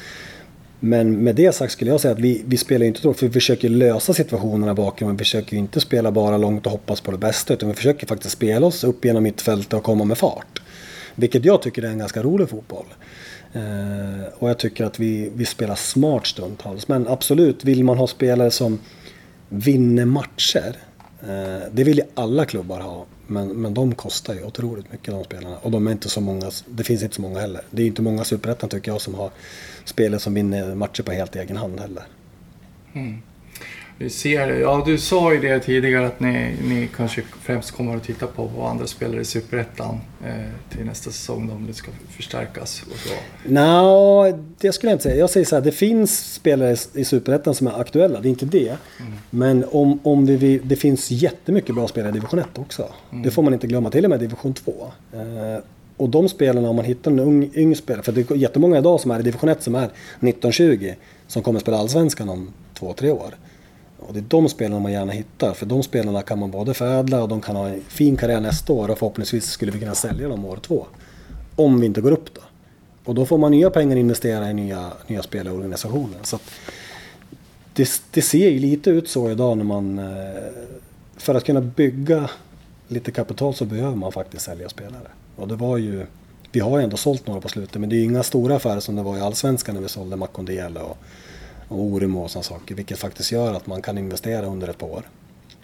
[0.81, 3.33] Men med det sagt skulle jag säga att vi, vi spelar inte tråkigt för vi
[3.33, 5.13] försöker lösa situationerna bakom.
[5.13, 8.33] Vi försöker inte spela bara långt och hoppas på det bästa utan vi försöker faktiskt
[8.33, 10.61] spela oss upp genom mittfältet och komma med fart.
[11.15, 12.87] Vilket jag tycker är en ganska rolig fotboll.
[13.55, 16.89] Eh, och jag tycker att vi, vi spelar smart stundtals.
[16.89, 18.79] Men absolut, vill man ha spelare som
[19.49, 20.77] vinner matcher.
[21.21, 23.07] Eh, det vill ju alla klubbar ha.
[23.27, 25.57] Men, men de kostar ju otroligt mycket de spelarna.
[25.57, 27.63] Och de är inte så många, det finns inte så många heller.
[27.71, 29.31] Det är inte många superettan tycker jag som har
[29.85, 32.05] spelare som vinner matcher på helt egen hand heller.
[32.95, 33.23] Mm.
[33.99, 34.59] Vi ser det.
[34.59, 38.45] Ja, du sa ju det tidigare att ni, ni kanske främst kommer att titta på
[38.45, 40.35] vad andra spelare i Superettan eh,
[40.71, 43.15] till nästa säsong om det ska förstärkas och så.
[43.45, 45.17] Nej, no, det skulle jag inte säga.
[45.17, 48.47] Jag säger så här, det finns spelare i Superettan som är aktuella, det är inte
[48.47, 48.77] det.
[49.01, 49.13] Mm.
[49.31, 52.89] Men om, om vi, det finns jättemycket bra spelare i division 1 också.
[53.11, 53.23] Mm.
[53.23, 54.73] Det får man inte glömma, till och med division 2.
[55.13, 55.65] Eh,
[55.97, 59.01] och de spelarna, om man hittar en ung, ung spelare, för det är jättemånga idag
[59.01, 60.95] som är i division 1 som är 19-20,
[61.27, 63.35] som kommer att spela allsvenskan om två, tre år.
[64.07, 67.23] Och det är de spelarna man gärna hittar, för de spelarna kan man både förädla
[67.23, 70.29] och de kan ha en fin karriär nästa år och förhoppningsvis skulle vi kunna sälja
[70.29, 70.87] dem år två.
[71.57, 72.41] Om vi inte går upp då.
[73.05, 76.19] Och då får man nya pengar att investera i nya, nya spelarorganisationer.
[76.23, 76.39] Så
[77.75, 79.99] det, det, ser ju lite ut så idag när man...
[79.99, 80.05] Eh,
[81.17, 82.31] för att kunna bygga
[82.89, 85.09] lite kapital så behöver man faktiskt sälja spelare.
[85.37, 86.07] Och det var ju...
[86.53, 88.81] Vi har ju ändå sålt några på slutet men det är ju inga stora affärer
[88.81, 90.99] som det var i Allsvenskan när vi sålde Makondele och
[91.69, 92.75] och Oremo och sådana saker.
[92.75, 95.03] Vilket faktiskt gör att man kan investera under ett par år.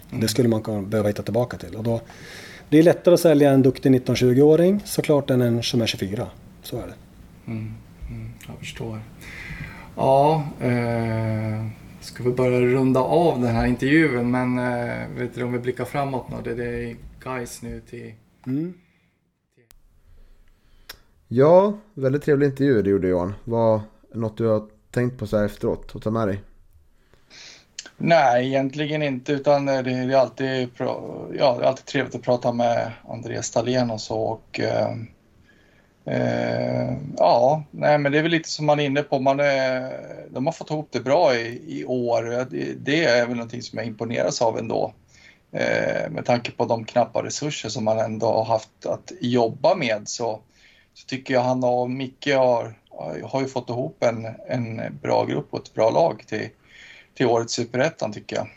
[0.09, 0.21] Mm.
[0.21, 1.75] Det skulle man behöva hitta tillbaka till.
[1.75, 2.01] Och då,
[2.69, 6.27] det är lättare att sälja en duktig 19-20-åring såklart än en som är 24.
[6.63, 6.93] Så är det.
[7.51, 7.73] Mm,
[8.09, 8.99] mm, jag förstår.
[9.95, 11.65] Ja, eh,
[12.01, 15.85] ska vi börja runda av den här intervjun men eh, vet du om vi blickar
[15.85, 16.37] framåt nu?
[16.43, 18.13] Det, det är guys nu till...
[18.47, 18.73] Mm.
[21.27, 23.33] Ja, väldigt trevlig intervju det gjorde Johan.
[23.43, 23.81] Vad,
[24.13, 26.41] något du har tänkt på så här efteråt och ta med dig?
[28.03, 32.91] Nej, egentligen inte utan det är alltid, ja, det är alltid trevligt att prata med
[33.07, 34.91] Andreas Dahlén och så och eh,
[36.05, 39.91] eh, ja, nej men det är väl lite som man är inne på, man är,
[40.29, 42.23] de har fått ihop det bra i, i år.
[42.49, 44.93] Det, det, är väl någonting som jag imponeras av ändå.
[45.51, 50.01] Eh, med tanke på de knappa resurser som man ändå har haft att jobba med
[50.07, 50.39] så,
[50.93, 52.80] så tycker jag han och Micke har
[53.23, 56.49] har ju fått ihop en, en bra grupp och ett bra lag till,
[57.13, 58.47] till årets superettan tycker jag.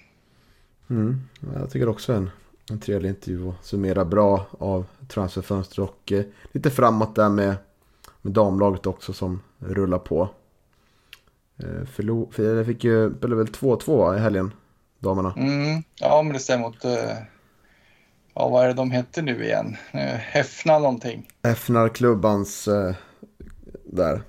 [0.90, 1.20] Mm,
[1.54, 2.30] jag tycker också en,
[2.70, 7.54] en trevlig intervju och summera bra av transferfönster och eh, lite framåt där med,
[8.22, 10.28] med damlaget också som rullar på.
[11.56, 14.52] Eh, förlo, för jag fick ju, spelade väl 2-2 i helgen,
[14.98, 15.34] damerna.
[15.36, 17.16] Mm, ja, men det stämmer mot, eh,
[18.34, 19.76] ja vad är det de hette nu igen?
[19.92, 21.28] Eh, Häfna någonting.
[21.42, 22.94] Häfnar klubbans eh,
[23.84, 24.22] där.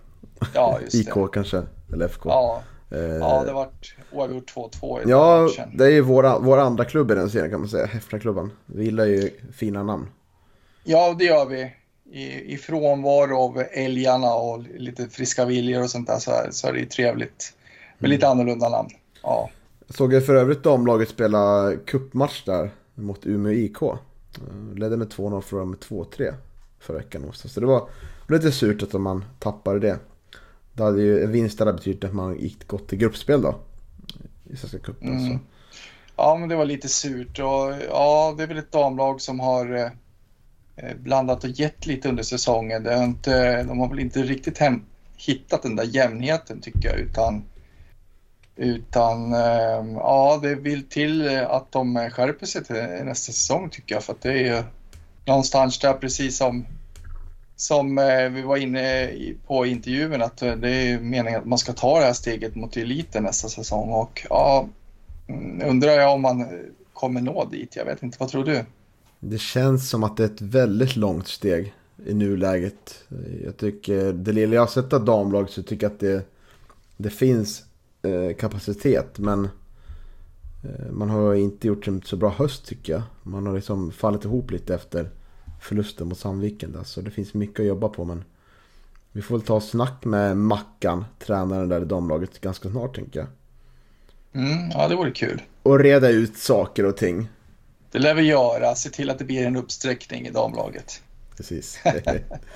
[0.54, 1.28] Ja, just IK det.
[1.34, 2.30] kanske, eller FK.
[2.30, 5.78] Ja, eh, ja det vart oavgjort 2-2 i Ja, matchen.
[5.78, 8.52] det är ju vår, vår andra klubb i den serien kan man säga, Häftraklubben.
[8.66, 10.08] Vi gillar ju fina namn.
[10.84, 11.72] Ja, det gör vi.
[12.12, 16.68] I, i frånvaro av älgarna och lite friska viljor och sånt där så är, så
[16.68, 17.54] är det ju trevligt.
[17.98, 18.16] Med mm.
[18.16, 18.90] lite annorlunda namn.
[19.24, 19.50] Ja.
[19.88, 23.78] Jag såg för övrigt damlaget spela cupmatch där mot Umeå IK.
[24.76, 26.34] Ledde med 2-0 förlorade med 2-3
[26.80, 27.32] förra veckan.
[27.34, 27.90] Så det var
[28.30, 30.00] lite surt att man tappade det.
[30.76, 33.60] Det hade ju, en vinst hade betytt att man gick gott till gruppspel då.
[34.50, 35.20] I Svenska cupen.
[35.20, 35.40] Mm.
[36.16, 39.76] Ja, men det var lite surt och ja, det är väl ett damlag som har
[39.76, 39.92] eh,
[40.76, 42.84] eh blandat och gett lite under säsongen.
[42.84, 44.84] Det inte, de har väl inte riktigt hem,
[45.18, 47.44] hittat den där jämnheten tycker jag utan
[48.56, 54.04] utan eh, ja, det vill till att de skärper sig till nästa säsong tycker jag
[54.04, 54.64] för att det är ju
[55.26, 56.66] någonstans där precis som
[57.56, 59.12] som eh, vi var inne
[59.48, 62.56] på i intervjun att eh, det är meningen att man ska ta det här steget
[62.56, 64.68] mot eliten nästa säsong och ja,
[65.28, 66.48] mm, undrar jag om man
[66.94, 67.76] kommer nå dit.
[67.76, 68.66] Jag vet inte, vad tror du?
[69.20, 71.74] Det känns som att det är ett väldigt långt steg
[72.06, 73.04] i nuläget.
[73.44, 76.26] Jag tycker, det lilla jag har sett av damlag så tycker jag att det,
[76.98, 77.64] det finns
[78.02, 79.50] eh, kapacitet men
[80.64, 83.02] eh, man har inte gjort en så bra höst tycker jag.
[83.24, 85.10] Man har liksom fallit ihop lite efter
[85.66, 86.84] förlusten mot Sandviken där.
[86.84, 88.24] Så det finns mycket att jobba på men
[89.12, 93.28] vi får väl ta snack med Mackan, tränaren där i damlaget, ganska snart tänker jag.
[94.44, 95.42] Mm, ja, det vore kul.
[95.64, 97.28] Och reda ut saker och ting.
[97.92, 98.76] Det lär vi göra.
[98.76, 101.02] Se till att det blir en uppsträckning i damlaget.
[101.38, 101.80] Precis.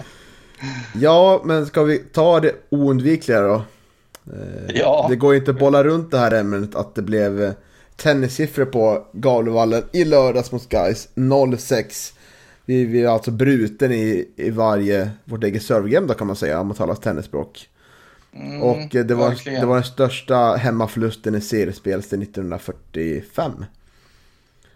[0.95, 3.55] ja, men ska vi ta det oundvikliga då?
[4.33, 5.05] Eh, Ja.
[5.09, 7.51] Det går ju inte att bolla runt det här ämnet att det blev eh,
[7.95, 12.13] tennissiffror på Gavlevallen i lördags mot Guys 0-6.
[12.69, 16.67] Vi, är alltså bruten i, i varje, vårt eget servegame då kan man säga, om
[16.67, 17.69] man talar tennisspråk.
[18.33, 19.61] Mm, Och eh, det var, verkligen.
[19.61, 23.65] det var den största hemmaförlusten i seriespel sedan 1945.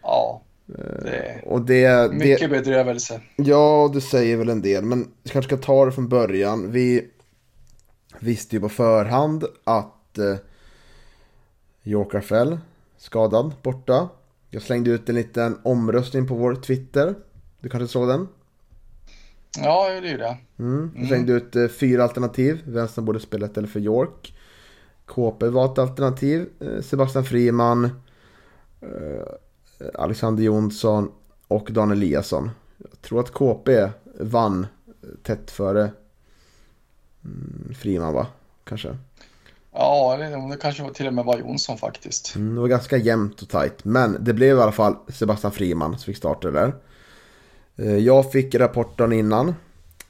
[0.01, 3.21] Ja, det Och det, det, mycket bedrövelse.
[3.35, 4.83] Ja, det säger väl en del.
[4.83, 6.71] Men vi kanske ska ta det från början.
[6.71, 7.07] Vi
[8.19, 10.35] visste ju på förhand att eh,
[11.83, 12.57] York Rafael
[12.97, 14.09] skadad borta.
[14.49, 17.15] Jag slängde ut en liten omröstning på vår Twitter.
[17.63, 18.27] Du kanske såg den?
[19.57, 20.37] Ja, det är ju det.
[20.59, 20.91] Mm.
[20.95, 22.61] Jag slängde ut eh, fyra alternativ.
[22.65, 24.37] Vem som borde spela istället för York.
[25.05, 26.49] KP var ett alternativ.
[26.59, 27.83] Eh, Sebastian Friman.
[28.81, 29.23] Eh,
[29.93, 31.11] Alexander Jonsson
[31.47, 32.51] och Dan Eliasson.
[32.77, 34.67] Jag tror att KP vann
[35.23, 35.91] tätt före
[37.25, 38.27] mm, Friman va?
[38.63, 38.97] Kanske.
[39.71, 42.35] Ja, det, det kanske var till och med var Jonsson faktiskt.
[42.35, 43.85] Mm, det var ganska jämnt och tajt.
[43.85, 46.73] Men det blev i alla fall Sebastian Friman som fick starta det där.
[47.77, 49.55] Eh, jag fick rapporten innan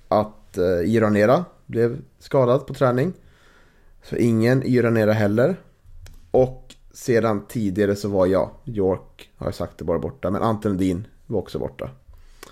[0.07, 3.13] att eh, Iranera blev skadad på träning.
[4.03, 5.55] Så ingen Iranera heller.
[6.31, 10.77] Och sedan tidigare så var jag, York har jag sagt det bara borta, men Anton
[10.77, 11.89] Din var också borta.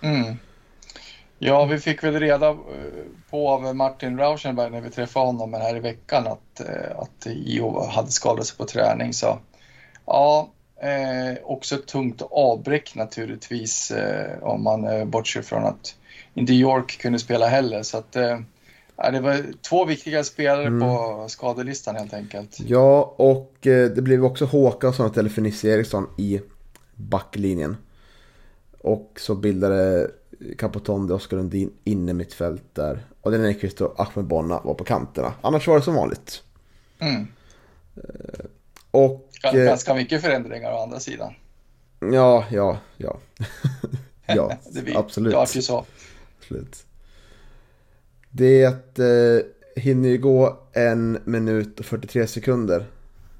[0.02, 0.36] Mm.
[1.39, 2.56] Ja, vi fick väl reda eh,
[3.30, 6.62] på av Martin Rauschenberg när vi träffade honom här i veckan att,
[6.95, 9.13] att Io hade skadat sig på träning.
[9.13, 9.39] Så
[10.06, 10.50] ja,
[10.81, 15.95] eh, också ett tungt avbräck naturligtvis eh, om man eh, bortser från att
[16.33, 17.83] inte York kunde spela heller.
[17.83, 18.39] Så att, eh,
[19.11, 22.59] det var två viktiga spelare på skadelistan helt enkelt.
[22.59, 26.41] Ja, och eh, det blev också Håkansson och Felice Eriksson i
[26.95, 27.77] backlinjen.
[28.79, 30.11] Och så bildade
[30.57, 33.05] Capotonde, Oskar Lundin inne mitt fält där.
[33.21, 35.33] Och den Nyqvist och Ahmed Bonna var på kanterna.
[35.41, 36.43] Annars var det som vanligt.
[36.99, 37.27] Mm.
[38.91, 41.34] Och eh, Ganska mycket förändringar å andra sidan.
[41.99, 43.17] ja, ja, ja.
[44.25, 45.32] ja, det blir, absolut.
[45.32, 45.86] Det vart ju så.
[46.39, 46.86] absolut.
[48.30, 48.63] Det
[48.99, 49.41] eh,
[49.84, 52.86] hinner ju gå en minut och 43 sekunder.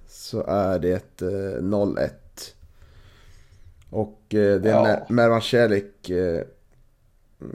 [0.08, 2.10] Så är det eh, 0-1.
[3.90, 4.84] Och eh, det är Ja.
[4.84, 6.42] Mer- Mervan Celik eh,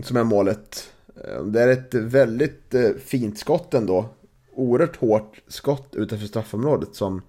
[0.02, 0.92] som är målet.
[1.24, 4.08] Eh, Det är ett väldigt eh, fint skott ändå.
[4.54, 7.22] Oerhört hårt skott utanför straffområdet som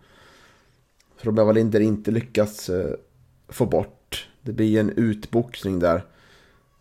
[1.21, 2.91] Robert Wallinder inte lyckas eh,
[3.49, 4.27] få bort.
[4.41, 6.05] Det blir en utboxning där.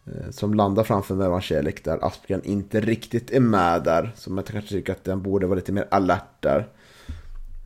[0.06, 4.12] eh, Som landar framför Mervan Celik där Aspgren inte riktigt är med där.
[4.16, 6.68] Så man kanske tycker att den borde vara lite mer alert där.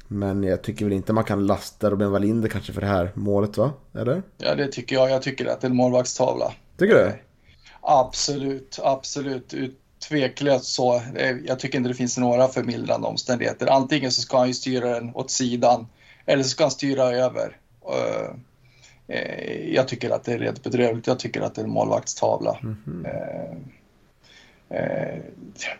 [0.08, 3.56] Men jag tycker väl inte man kan lasta Robin Wallinder kanske för det här målet
[3.56, 3.72] va?
[3.94, 4.22] Eller?
[4.38, 5.10] Ja, det tycker jag.
[5.10, 6.52] Jag tycker att det är en målvaktstavla.
[6.78, 7.12] Tycker du?
[7.80, 9.54] Absolut, absolut.
[9.54, 9.76] Ut-
[10.08, 10.96] Tveklöst så.
[10.96, 13.66] Eh, Jag tycker inte det finns några förmildrande omständigheter.
[13.66, 15.86] Antingen så ska han ju styra den åt sidan
[16.30, 17.56] eller så ska han styra över.
[17.92, 18.30] Eh,
[19.16, 21.06] eh, Jag tycker att det är rent bedrövligt.
[21.06, 22.58] Jag tycker att det är en målvaktstavla.
[23.04, 25.18] Eh, eh,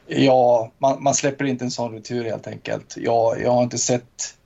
[0.06, 2.96] Ja, man, man släpper inte en sån retur helt enkelt.
[2.96, 4.36] Jag, jag har inte sett...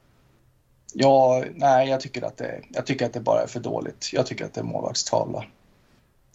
[0.94, 4.10] Ja, nej, jag tycker, att det, jag tycker att det bara är för dåligt.
[4.12, 5.44] Jag tycker att det är målvaktstavla.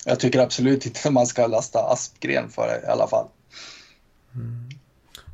[0.05, 3.27] Jag tycker absolut inte att man ska lasta Aspgren för det i alla fall.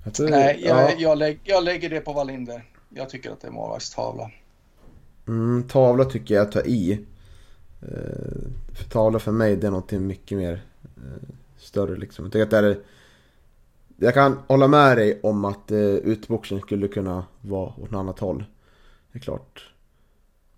[0.04, 0.96] Jag tror, Nej, jag, ja.
[0.98, 2.64] jag, lägg, jag lägger det på Wallinder.
[2.98, 4.32] Jag tycker att det är målvaktstavla.
[5.28, 6.92] Mm, tavla tycker jag tar i.
[7.82, 12.26] Eh, för tavla för mig det är någonting mycket mer eh, större liksom.
[12.26, 12.80] Jag tycker att det är...
[13.98, 18.20] Jag kan hålla med dig om att eh, utboxning skulle kunna vara åt något annat
[18.20, 18.46] håll.
[19.12, 19.74] Det är klart.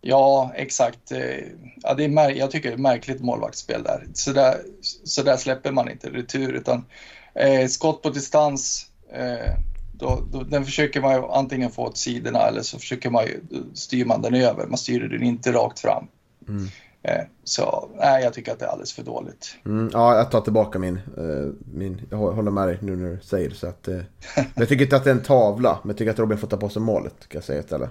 [0.01, 1.11] Ja, exakt.
[1.11, 1.45] Eh,
[1.83, 4.07] Ja, det är jag tycker det är märkligt målvaktsspel där.
[4.13, 4.57] Så där,
[5.03, 6.85] så där släpper man inte retur utan
[7.33, 8.85] eh, skott på distans.
[9.11, 9.53] Eh,
[9.99, 13.39] då, då, den försöker man ju antingen få åt sidorna eller så försöker man ju,
[13.73, 14.67] styr man den över.
[14.67, 16.07] Man styr den inte rakt fram.
[16.47, 16.67] Mm.
[17.03, 19.55] Eh, så nej, jag tycker att det är alldeles för dåligt.
[19.65, 22.01] Mm, ja, jag tar tillbaka min, eh, min...
[22.09, 23.55] Jag hå- håller med dig nu när du säger det.
[23.55, 23.95] Så att, eh,
[24.35, 25.79] men jag tycker inte att det är en tavla.
[25.83, 27.13] Men jag tycker att Robin får ta på sig målet.
[27.19, 27.89] Kan jag säga istället.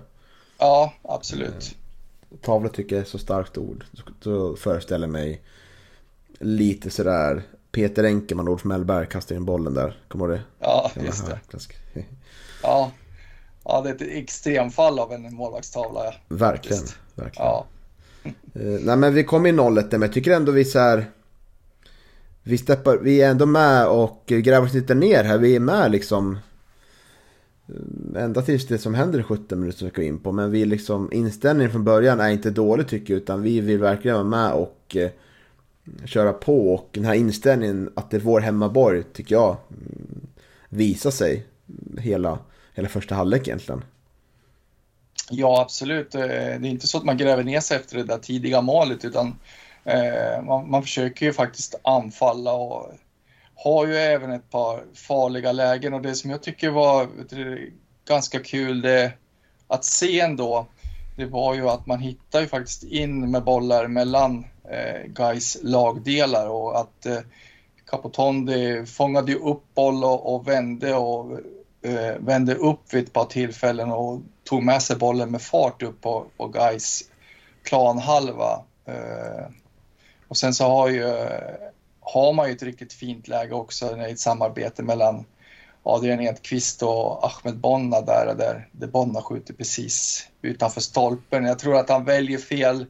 [0.59, 1.77] Ja, absolut.
[2.43, 3.85] Tavla tycker jag är så starkt ord.
[4.21, 5.43] Så föreställer mig
[6.39, 7.43] lite sådär
[7.77, 10.01] Peter Enkelman, Olof Mellberg kastar in bollen där.
[10.09, 10.43] Kommer du det?
[10.59, 11.41] Ja, just det.
[12.63, 12.91] Ja.
[13.65, 16.05] ja, det är ett extremfall av en målvaktstavla.
[16.05, 16.13] Ja.
[16.29, 16.85] Verkligen.
[17.15, 17.47] Verkligen.
[17.47, 17.67] Ja,
[18.55, 21.11] Eh, nej men vi kom i nollet där, men jag tycker ändå vi så här.
[22.43, 25.39] Vi, steppar, vi är ändå med och gräver oss lite ner här.
[25.39, 26.39] Vi är med liksom.
[28.17, 30.33] ända tills det som händer i 17 minuter som vi ska in på.
[30.33, 33.21] Men vi liksom, inställningen från början är inte dålig tycker jag.
[33.21, 35.11] Utan vi vill verkligen vara med och eh,
[36.05, 36.75] köra på.
[36.75, 40.27] Och den här inställningen att det är vår hemmaborg tycker jag mm,
[40.69, 41.47] visar sig
[41.99, 42.39] hela,
[42.75, 43.85] hela första halvlek egentligen.
[45.31, 46.15] Ja, absolut.
[46.15, 49.05] Eh, det är inte så att man gräver ner sig efter det där tidiga målet
[49.05, 49.39] utan
[49.85, 52.93] eh, man, man försöker ju faktiskt anfalla och
[53.55, 57.09] har ju även ett par farliga lägen och det som jag tycker var
[58.09, 59.13] ganska kul det,
[59.69, 60.67] att se ändå,
[61.17, 66.49] det var ju att man hittar ju faktiskt in med bollar mellan eh, Gais lagdelar
[66.49, 67.19] och att eh,
[67.87, 71.41] Capotondi fångade ju upp boll och, och vände och
[71.83, 76.01] eh, vände upp vid ett par tillfällen och tog med sig bollen med fart upp
[76.01, 77.03] på, på Gais
[77.65, 78.63] planhalva.
[78.85, 79.47] Eh,
[80.29, 81.55] och sen så har ju eh,
[82.01, 85.25] har man ju ett riktigt fint läge också i ett samarbete mellan
[85.87, 91.45] Adrian Edqvist och Ahmed Bonna där, där, där Bonna skjuter precis utanför stolpen.
[91.45, 92.87] Jag tror att han väljer fel,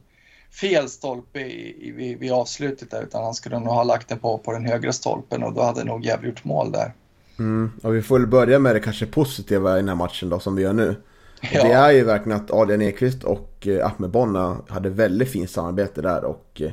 [0.61, 4.37] fel stolpe i, i, vid, avslutet där, utan han skulle nog ha lagt den på,
[4.37, 6.93] på den högra stolpen och då hade nog Gävle gjort mål där.
[7.39, 10.39] Mm, och vi får väl börja med det kanske positiva i den här matchen då,
[10.39, 10.95] som vi gör nu.
[11.41, 11.63] Ja.
[11.63, 16.01] Det är ju verkligen att Adrian Ekvist och eh, Ahmed Bonna hade väldigt fint samarbete
[16.01, 16.71] där och eh,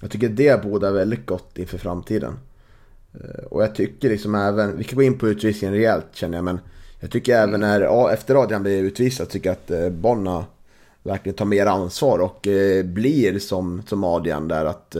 [0.00, 2.38] jag tycker det båda väldigt gott inför framtiden.
[3.20, 6.44] Eh, och jag tycker liksom även, vi kan gå in på utvisningen rejält känner jag,
[6.44, 6.60] men
[7.00, 10.44] jag tycker även när, efter Adrian blir utvisad, tycker jag att eh, Bonna
[11.02, 14.96] verkligen tar mer ansvar och eh, blir som, som Adrian där att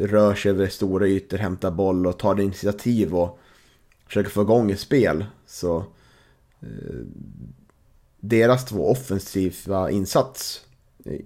[0.00, 3.38] rör sig över stora ytor, hämtar boll och tar initiativ och
[4.06, 5.24] försöker få igång ett spel.
[5.46, 5.84] Så
[8.20, 10.66] deras två offensiva insats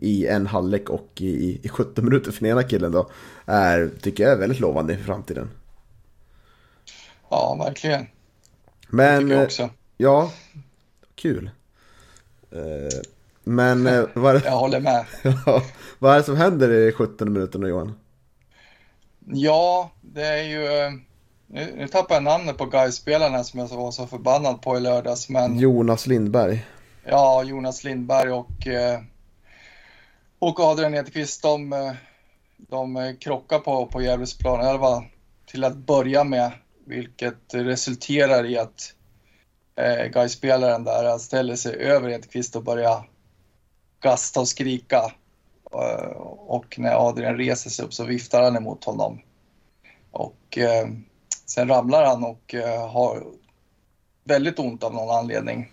[0.00, 3.10] i en halvlek och i, i 17 minuter för den ena killen då
[3.46, 5.48] är, tycker jag är väldigt lovande för framtiden.
[7.30, 8.06] Ja, verkligen.
[8.88, 9.70] Men, det jag också.
[9.96, 10.32] ja,
[11.14, 11.50] kul.
[12.50, 13.00] Eh,
[13.44, 15.04] men eh, vad är, Jag håller med.
[15.98, 17.94] vad är det som händer i 17 minuter Johan?
[19.26, 20.66] Ja, det är ju...
[20.66, 20.92] Eh,
[21.46, 25.28] nu, nu tappar jag namnet på Gais-spelarna som jag var så förbannad på i lördags.
[25.28, 25.58] Men...
[25.58, 26.66] Jonas Lindberg.
[27.04, 28.66] Ja, Jonas Lindberg och
[30.38, 31.94] och Adrian Edqvist, de,
[32.56, 35.04] de krockar på, på Gävles planhalva
[35.46, 36.52] till att börja med,
[36.90, 38.94] vilket resulterar i att
[39.76, 43.09] eh, Gais-spelaren där ställer sig över Edqvist och börjar
[44.00, 45.12] gasta och skrika.
[45.72, 49.20] Eh, och när Adrian reser sig upp så viftar han emot honom.
[50.11, 50.88] Och eh,
[51.46, 53.24] sen ramlar han och eh, har
[54.24, 55.72] väldigt ont av någon anledning.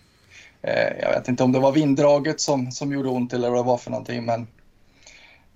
[0.61, 3.67] Eh, jag vet inte om det var vinddraget som, som gjorde ont eller vad det
[3.67, 4.47] var för någonting, men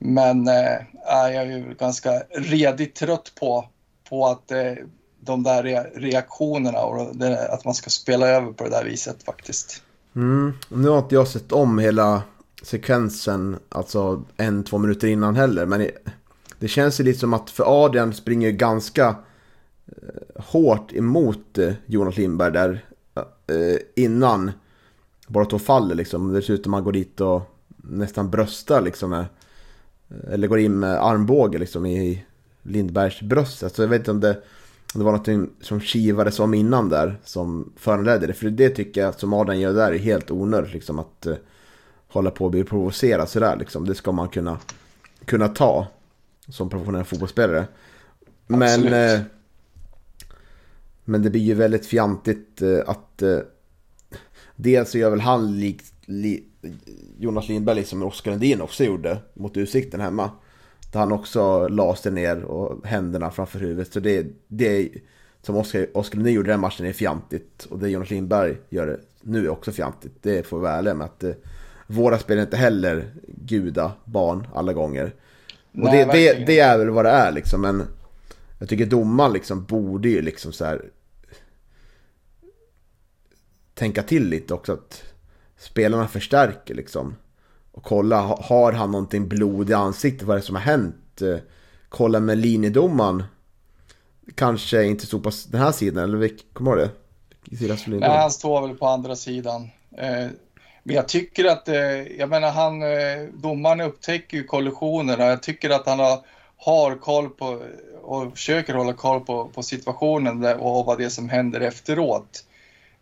[0.03, 3.69] men eh, jag är ju ganska redigt trött på,
[4.09, 4.73] på att eh,
[5.21, 9.83] de där reaktionerna och det, att man ska spela över på det där viset faktiskt.
[10.15, 10.53] Mm.
[10.69, 12.23] Nu har inte jag sett om hela
[12.61, 15.65] sekvensen, alltså en, två minuter innan heller.
[15.65, 15.89] Men
[16.59, 19.07] det känns ju lite som att för Adrian springer ganska
[19.87, 22.85] eh, hårt emot eh, Jonas Lindberg där
[23.47, 24.51] eh, innan
[25.27, 26.33] bara två faller liksom.
[26.33, 27.41] Dessutom man går dit och
[27.77, 29.25] nästan bröstar liksom med
[30.31, 32.25] eller går in med armbåge liksom i
[32.63, 33.63] Lindbergs bröst.
[33.63, 34.41] Alltså jag vet inte om det,
[34.93, 38.33] det var något som kivades om innan där som föranledde det.
[38.33, 41.35] För det tycker jag som Adrian gör där är helt onödigt liksom att uh,
[42.07, 43.87] hålla på och bli provocerad sådär liksom.
[43.87, 44.59] Det ska man kunna,
[45.25, 45.87] kunna ta
[46.47, 47.67] som professionell fotbollsspelare.
[48.47, 49.21] Men, uh,
[51.05, 53.23] men det blir ju väldigt fjantigt uh, att
[54.55, 56.43] dels så gör väl han likt li,
[57.17, 60.31] Jonas Lindberg liksom Oskar Lundin också gjorde mot Utsikten hemma.
[60.91, 63.93] Där han också la sig ner och händerna framför huvudet.
[63.93, 64.89] Så det, det
[65.41, 67.67] som Oskar, Oskar Lundin gjorde den matchen är fjantigt.
[67.69, 70.13] Och det Jonas Lindberg gör nu är också fjantigt.
[70.21, 71.05] Det får vi vara ärliga med.
[71.05, 71.31] Att eh,
[71.87, 75.05] våra spel är inte heller guda barn alla gånger.
[75.71, 77.61] Och Nej, det, det, det, är väl vad det är liksom.
[77.61, 77.83] Men
[78.59, 80.81] jag tycker domaren liksom borde ju liksom så här
[83.73, 84.73] tänka till lite också.
[84.73, 85.03] att
[85.57, 87.15] spelarna förstärker liksom.
[87.71, 90.27] Och kolla, har han någonting blod i ansiktet?
[90.27, 91.21] Vad är det som har hänt?
[91.21, 91.37] Eh,
[91.89, 93.23] kolla med linjedomaren.
[94.35, 96.95] Kanske inte stod på den här sidan, eller kommer du ihåg det?
[98.07, 99.69] Nej, han står väl på andra sidan.
[99.97, 100.27] Eh,
[100.83, 101.75] men jag tycker att, eh,
[102.19, 102.81] jag menar han,
[103.41, 105.25] domaren upptäcker ju kollisionerna.
[105.25, 106.19] Jag tycker att han har,
[106.57, 107.61] har koll på
[108.01, 112.43] och försöker hålla koll på, på situationen och vad det är som händer efteråt.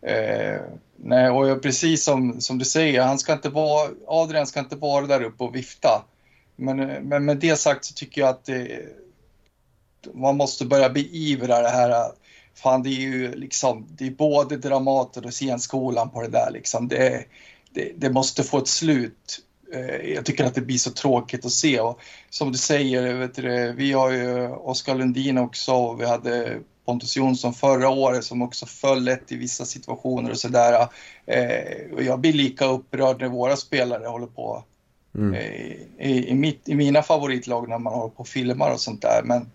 [0.02, 0.60] Eh,
[0.96, 5.06] nej, och precis som, som du säger, han ska inte vara, Adrian ska inte vara
[5.06, 6.04] där uppe och vifta.
[6.56, 8.80] Men, eh, men med det sagt så tycker jag att det,
[10.14, 12.12] man måste börja beivra det här eh,
[12.54, 16.88] fan det är ju liksom, det är både Dramaten och scenskolan på det där liksom.
[16.88, 17.24] Det,
[17.70, 19.40] det, det måste få ett slut.
[19.74, 23.34] Eh, jag tycker att det blir så tråkigt att se och som du säger, vet
[23.34, 26.58] du, vi har ju Oskar Lundin också och vi hade
[26.90, 30.88] Pontus Jonsson förra året som också föll lätt i vissa situationer och sådär.
[31.26, 34.64] Eh, och jag blir lika upprörd när våra spelare håller på
[35.14, 35.34] mm.
[35.34, 39.02] eh, i, i, mitt, i mina favoritlag när man håller på och filmar och sånt
[39.02, 39.20] där.
[39.24, 39.50] Men,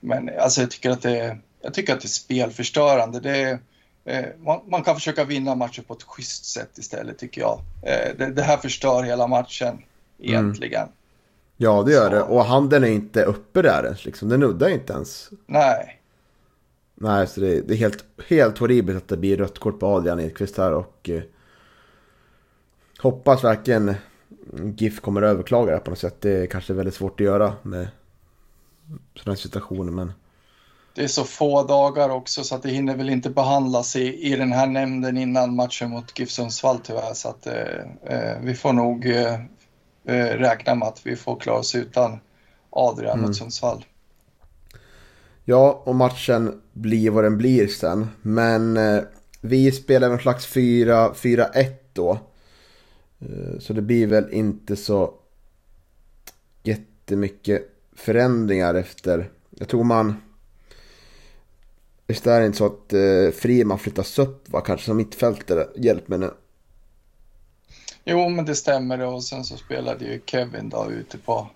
[0.00, 3.20] men alltså jag tycker att det, jag tycker att det är spelförstörande.
[3.20, 3.58] Det,
[4.04, 7.60] eh, man, man, kan försöka vinna matcher på ett schysst sätt istället tycker jag.
[7.82, 9.78] Eh, det, det, här förstör hela matchen
[10.18, 10.82] egentligen.
[10.82, 10.94] Mm.
[11.56, 12.14] Ja, det gör Så.
[12.16, 12.22] det.
[12.22, 14.04] Och handen är inte uppe där ens.
[14.04, 14.28] Liksom.
[14.28, 15.30] Den nuddar inte ens.
[15.46, 15.99] Nej.
[17.02, 20.20] Nej, så det, det, är helt, helt horribelt att det blir rött kort på Adrian
[20.20, 20.72] Edqvist här.
[20.72, 21.22] Och eh,
[22.98, 23.94] hoppas verkligen
[24.76, 26.20] GIF kommer att överklaga det på något sätt.
[26.20, 27.88] Det är kanske väldigt svårt att göra med
[29.14, 29.92] sådana situationer.
[29.92, 30.12] Men...
[30.94, 34.36] Det är så få dagar också så att det hinner väl inte behandlas i, i
[34.36, 37.14] den här nämnden innan matchen mot GIF Sundsvall tyvärr.
[37.14, 39.34] Så att eh, eh, vi får nog eh,
[40.04, 42.20] eh, räkna med att vi får klara oss utan
[42.70, 43.26] Adrian mm.
[43.26, 43.84] mot Sundsvall.
[45.50, 48.08] Ja, och matchen blir vad den blir sen.
[48.22, 49.02] Men eh,
[49.40, 52.18] vi spelar en slags 4-1 då.
[53.18, 55.14] Eh, så det blir väl inte så
[56.62, 59.30] jättemycket förändringar efter.
[59.50, 60.16] Jag tror man...
[62.06, 64.60] Visst är det inte så att eh, Friman flyttas upp va?
[64.60, 65.66] Kanske som mittfältare.
[65.76, 66.30] Hjälp mig nu.
[68.04, 71.48] Jo, men det stämmer och sen så spelade ju Kevin då ute på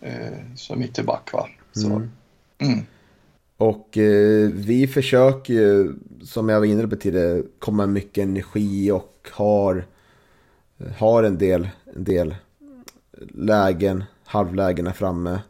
[0.00, 1.48] eh, som ytterback va.
[1.72, 2.10] Så, mm.
[2.58, 2.86] Mm.
[3.60, 8.90] Och eh, vi försöker ju, som jag var inne på tidigare, komma med mycket energi
[8.90, 9.86] och har,
[10.96, 12.34] har en, del, en del
[13.28, 15.40] lägen, halvlägen framme.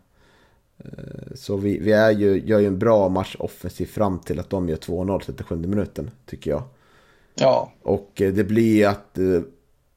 [0.78, 4.50] Eh, så vi, vi är ju, gör ju en bra match offensivt fram till att
[4.50, 6.62] de gör 2-0 37 minuten, tycker jag.
[7.34, 7.72] Ja.
[7.82, 9.40] Och eh, det blir att eh,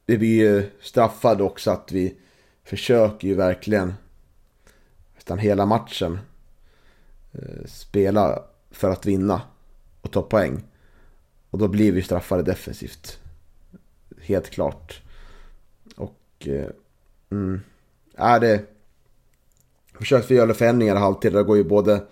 [0.06, 2.14] vi blir ju straffade också att vi
[2.64, 3.94] försöker ju verkligen
[5.14, 6.18] nästan hela matchen
[7.34, 9.42] Eh, spela för att vinna
[10.00, 10.64] och ta poäng.
[11.50, 13.18] Och då blir vi straffade defensivt.
[14.22, 15.02] Helt klart.
[15.96, 16.48] Och...
[16.48, 16.70] Eh,
[17.30, 17.60] mm,
[18.14, 18.64] är det...
[19.98, 21.32] Försökte vi göra förändringar i halvtid.
[21.32, 22.06] Där går ju både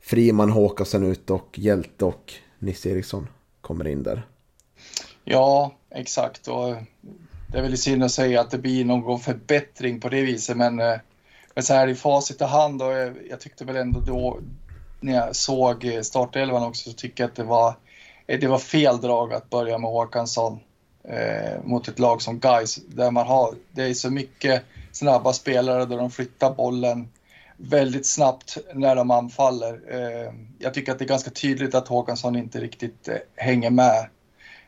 [0.00, 3.26] Friman, Håkansson ut och Hjälte och Nisse Eriksson
[3.60, 4.26] kommer in där.
[5.24, 6.48] Ja, exakt.
[6.48, 6.76] Och
[7.46, 10.80] det är väl synd att säga att det blir någon förbättring på det viset, men
[10.80, 10.96] eh,
[11.54, 14.38] men så här i facit i hand och jag, jag tyckte väl ändå då
[15.00, 17.74] när jag såg eh, startelvan också så tycker jag att det var,
[18.26, 20.60] eh, det var fel drag att börja med Håkansson
[21.04, 25.84] eh, mot ett lag som Gais där man har, det är så mycket snabba spelare
[25.84, 27.08] där de flyttar bollen
[27.56, 29.80] väldigt snabbt när de anfaller.
[29.88, 34.08] Eh, jag tycker att det är ganska tydligt att Håkansson inte riktigt eh, hänger med.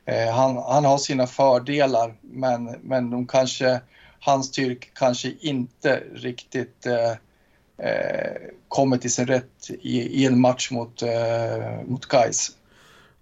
[0.05, 3.80] Eh, han, han har sina fördelar men, men de kanske
[4.25, 7.11] hans styrka kanske inte riktigt eh,
[7.87, 8.37] eh,
[8.68, 12.51] kommer till sin rätt i, i en match mot, eh, mot Gais.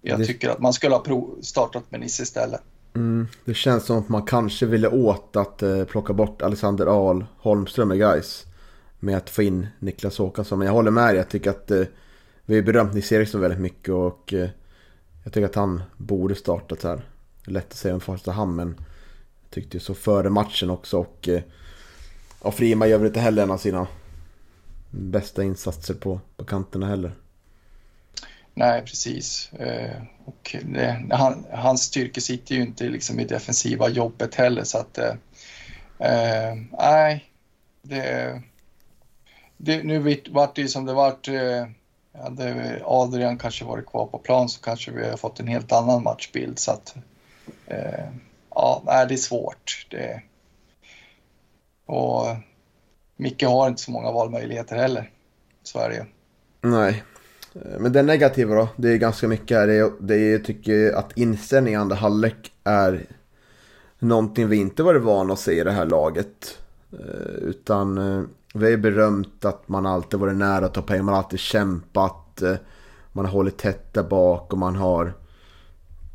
[0.01, 0.25] Jag det...
[0.25, 1.05] tycker att man skulle ha
[1.41, 2.61] startat med Nisse istället.
[2.93, 7.25] Mm, det känns som att man kanske ville åt att eh, plocka bort Alexander Ahl
[7.37, 8.45] Holmström i Gais
[8.99, 10.59] Med att få in Niklas Håkansson.
[10.59, 11.15] Men jag håller med dig.
[11.15, 11.83] Jag tycker att eh,
[12.45, 13.89] vi har berömt Nisse Eriksson väldigt mycket.
[13.89, 14.49] Och eh,
[15.23, 17.01] jag tycker att han borde startat här.
[17.45, 18.75] Lätt att säga om första hand men
[19.51, 21.27] Tyckte ju så före matchen också och...
[21.27, 21.41] Eh,
[22.43, 23.87] ja, Frima gör väl inte heller en av sina
[24.89, 27.11] bästa insatser på, på kanterna heller.
[28.53, 29.53] Nej, precis.
[29.53, 34.77] Eh, och det, han, hans styrka sitter ju inte liksom i defensiva jobbet heller så
[34.77, 34.97] att...
[34.97, 35.13] Eh,
[35.99, 37.25] eh nej,
[37.81, 38.41] det,
[39.57, 39.83] det...
[39.83, 41.27] Nu vart det ju som det vart.
[42.13, 46.03] Hade Adrian kanske varit kvar på plan så kanske vi har fått en helt annan
[46.03, 46.95] matchbild så att...
[47.67, 48.05] Eh,
[48.55, 49.87] ja, nej, det är svårt.
[49.91, 50.21] Det...
[51.85, 52.25] Och
[53.15, 55.11] Micke har inte så många valmöjligheter heller.
[55.63, 56.03] Så är det ju.
[56.61, 57.03] Nej.
[57.53, 58.67] Men det negativa då?
[58.75, 59.67] Det är ganska mycket här.
[59.67, 63.05] Det är, det är, jag tycker att inställningen i andra halvlek är
[63.99, 66.57] någonting vi inte varit vana att se i det här laget.
[66.93, 68.23] Eh, utan eh,
[68.53, 71.05] vi har berömt att man alltid varit nära att ta poäng.
[71.05, 72.41] Man har alltid kämpat.
[72.41, 72.55] Eh,
[73.11, 75.13] man har hållit tätt där bak och man har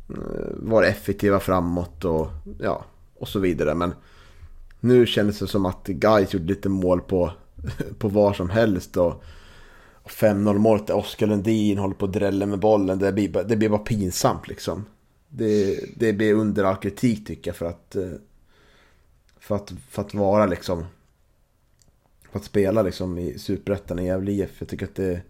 [0.09, 2.27] Eh, vara effektiva framåt och,
[2.59, 2.85] ja,
[3.19, 3.75] och så vidare.
[3.75, 3.93] Men
[4.79, 7.31] nu kändes det som att Gais gjorde lite mål på,
[7.99, 8.97] på var som helst.
[8.97, 9.23] Och,
[10.07, 12.99] 5-0 målet där Oskar Lundin håller på att drälla med bollen.
[12.99, 14.85] Det blir, det blir bara pinsamt liksom.
[15.29, 18.11] Det, det blir under all kritik tycker jag för att, eh,
[19.39, 20.85] för att, för att vara liksom
[22.31, 24.51] för att spela liksom i Superettan i Gävle IF.
[24.59, 25.21] Jag tycker att det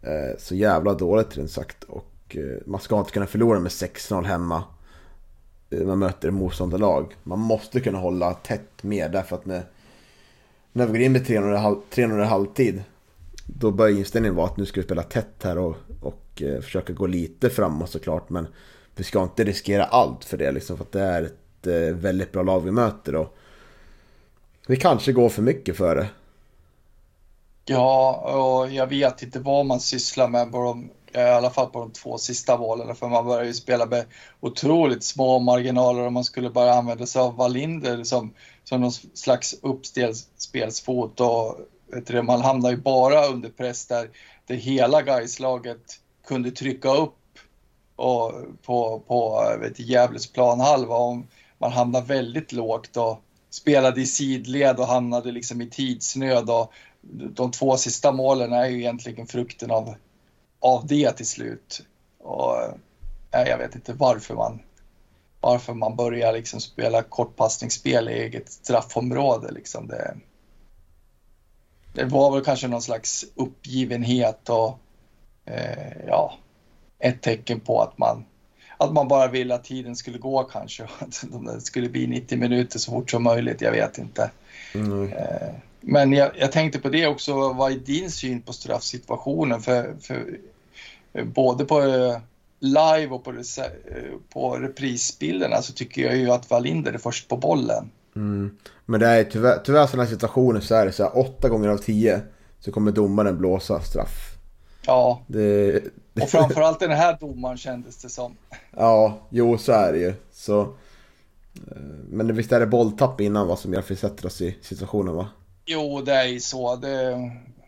[0.00, 1.84] är eh, så jävla dåligt rent sagt.
[1.84, 4.64] Och och eh, man ska inte kunna förlora med 6-0 hemma.
[5.70, 7.16] Eh, man möter motståndarlag.
[7.22, 9.62] Man måste kunna hålla tätt med därför att när,
[10.72, 12.82] när vi går in med 3-0 i halvtid.
[13.46, 16.92] Då bör inställningen vara att nu ska vi spela tätt här och, och eh, försöka
[16.92, 18.30] gå lite framåt såklart.
[18.30, 18.46] Men
[18.96, 20.76] vi ska inte riskera allt för det liksom.
[20.76, 23.14] För att det är ett väldigt bra lag vi möter.
[23.14, 23.36] Och
[24.66, 26.08] vi kanske går för mycket för det.
[27.64, 31.66] Ja, och jag vet inte vad man sysslar med på de, Eh, i alla fall
[31.66, 32.96] på de två sista valen.
[32.96, 34.04] För man började ju spela med
[34.40, 38.32] otroligt små marginaler och man skulle bara använda sig av Wallinder som,
[38.64, 41.20] som någon slags uppspelsfot.
[41.20, 41.58] Och
[41.92, 44.10] vet du, man hamnar ju bara under press där,
[44.46, 47.18] det hela Gaislaget kunde trycka upp
[47.96, 50.94] och på, på vet, du, Gävles planhalva.
[50.96, 51.26] Om
[51.58, 56.50] man hamnar väldigt lågt och spelade i sidled och hamnade liksom i tidsnöd.
[56.50, 56.72] Och
[57.10, 59.94] de två sista målen är ju egentligen frukten av,
[60.66, 61.82] av det till slut.
[62.18, 62.56] Och
[63.32, 64.60] nej, jag vet inte varför man,
[65.40, 69.52] varför man börjar liksom spela kortpassningsspel i eget straffområde.
[69.52, 70.16] Liksom det,
[71.92, 74.78] det var väl kanske någon slags uppgivenhet och
[75.44, 76.34] eh, ja,
[76.98, 78.24] ett tecken på att man,
[78.76, 80.84] att man bara ville att tiden skulle gå kanske.
[80.98, 84.30] Att det skulle bli 90 minuter så fort som möjligt, jag vet inte.
[84.74, 85.12] Mm.
[85.12, 85.48] Eh,
[85.80, 89.62] Men jag, jag tänkte på det också, vad är din syn på straffsituationen?
[89.62, 90.22] För, för eh,
[91.24, 92.18] både på eh,
[92.60, 93.64] live och på, eh,
[94.32, 97.90] på reprisbilderna så tycker jag ju att Wallinder är först på bollen.
[98.16, 98.56] Mm.
[98.86, 101.78] Men det är tyvärr, tyvärr sådana situationer så är det så här, åtta gånger av
[101.78, 102.20] tio
[102.60, 104.36] så kommer domaren blåsa straff.
[104.86, 105.82] Ja, Det,
[106.22, 108.36] och framförallt den här domaren kändes det som.
[108.76, 110.14] ja, jo så är det ju.
[110.32, 111.76] Så, eh,
[112.08, 115.14] men visst är det bolltapp innan vad som gör att vi sätter oss i situationen
[115.14, 115.28] va?
[115.64, 116.76] Jo, det är ju så.
[116.76, 117.16] Det,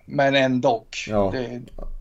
[0.06, 0.84] men ändå.
[1.08, 1.30] Ja.
[1.34, 1.60] Det,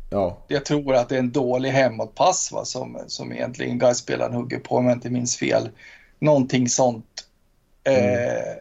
[0.09, 4.59] Ja, jag tror att det är en dålig hemåtpass va, som, som egentligen Gais-spelaren hugger
[4.59, 5.69] på om jag inte minns fel.
[6.19, 7.27] Någonting sånt.
[7.83, 8.57] Eh,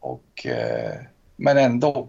[0.00, 0.96] och, eh,
[1.36, 2.08] men ändå.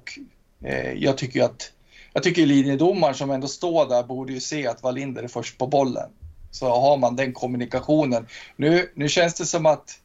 [0.64, 1.72] Eh, jag tycker att
[2.14, 5.68] jag tycker linjedomaren som ändå står där borde ju se att Wallinder är först på
[5.68, 6.10] bollen.
[6.52, 8.28] Så har man den kommunikationen.
[8.56, 10.00] Nu, nu känns det som att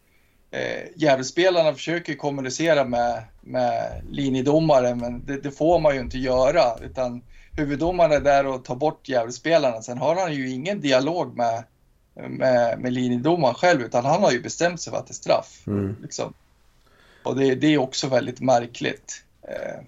[0.50, 6.78] eh, Gävlespelarna försöker kommunicera med, med linjedomaren men det, det får man ju inte göra
[6.84, 7.22] utan
[7.56, 9.82] huvuddomaren är där och tar bort Gävlespelarna.
[9.82, 11.64] Sen har han ju ingen dialog med,
[12.14, 15.62] med, med linjedomaren själv utan han har ju bestämt sig för att det är straff.
[15.66, 15.96] Mm.
[16.02, 16.32] Liksom.
[17.22, 19.24] Och det, det är också väldigt märkligt.
[19.42, 19.84] Eh,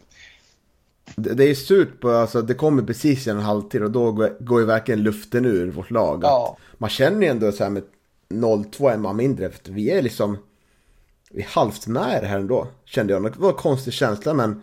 [1.16, 4.60] det, det är surt på, alltså det kommer precis en halvtid och då går, går
[4.60, 6.20] ju verkligen luften ur vårt lag.
[6.22, 7.82] ja, Man känner ju ändå så här med
[8.28, 10.38] 0-2 en man mindre, för vi är liksom
[11.30, 13.22] vi är halvt det här ändå, kände jag.
[13.22, 14.62] Det var en konstig känsla men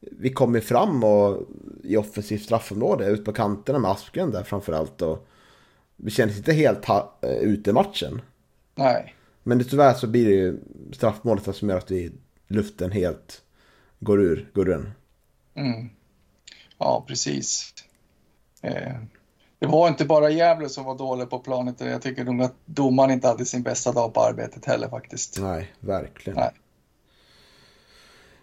[0.00, 1.48] vi kom ju fram och
[1.84, 5.02] i offensivt straffområde, ut på kanterna med Asken där framförallt.
[5.02, 5.26] Och
[5.96, 8.22] vi kändes inte helt eh, ute i matchen.
[8.74, 9.14] nej.
[9.42, 10.58] Men det, tyvärr så blir det ju
[10.92, 12.12] straffmålet som gör att vi,
[12.46, 13.42] luften helt
[14.00, 14.90] går ur, går ur den.
[15.54, 15.90] Mm.
[16.78, 17.74] Ja, precis.
[18.62, 18.96] Eh,
[19.58, 21.80] det var inte bara Gävle som var dålig på planet.
[21.80, 25.38] Jag tycker nog att domaren inte hade sin bästa dag på arbetet heller faktiskt.
[25.40, 26.38] Nej, verkligen.
[26.38, 26.50] Nej.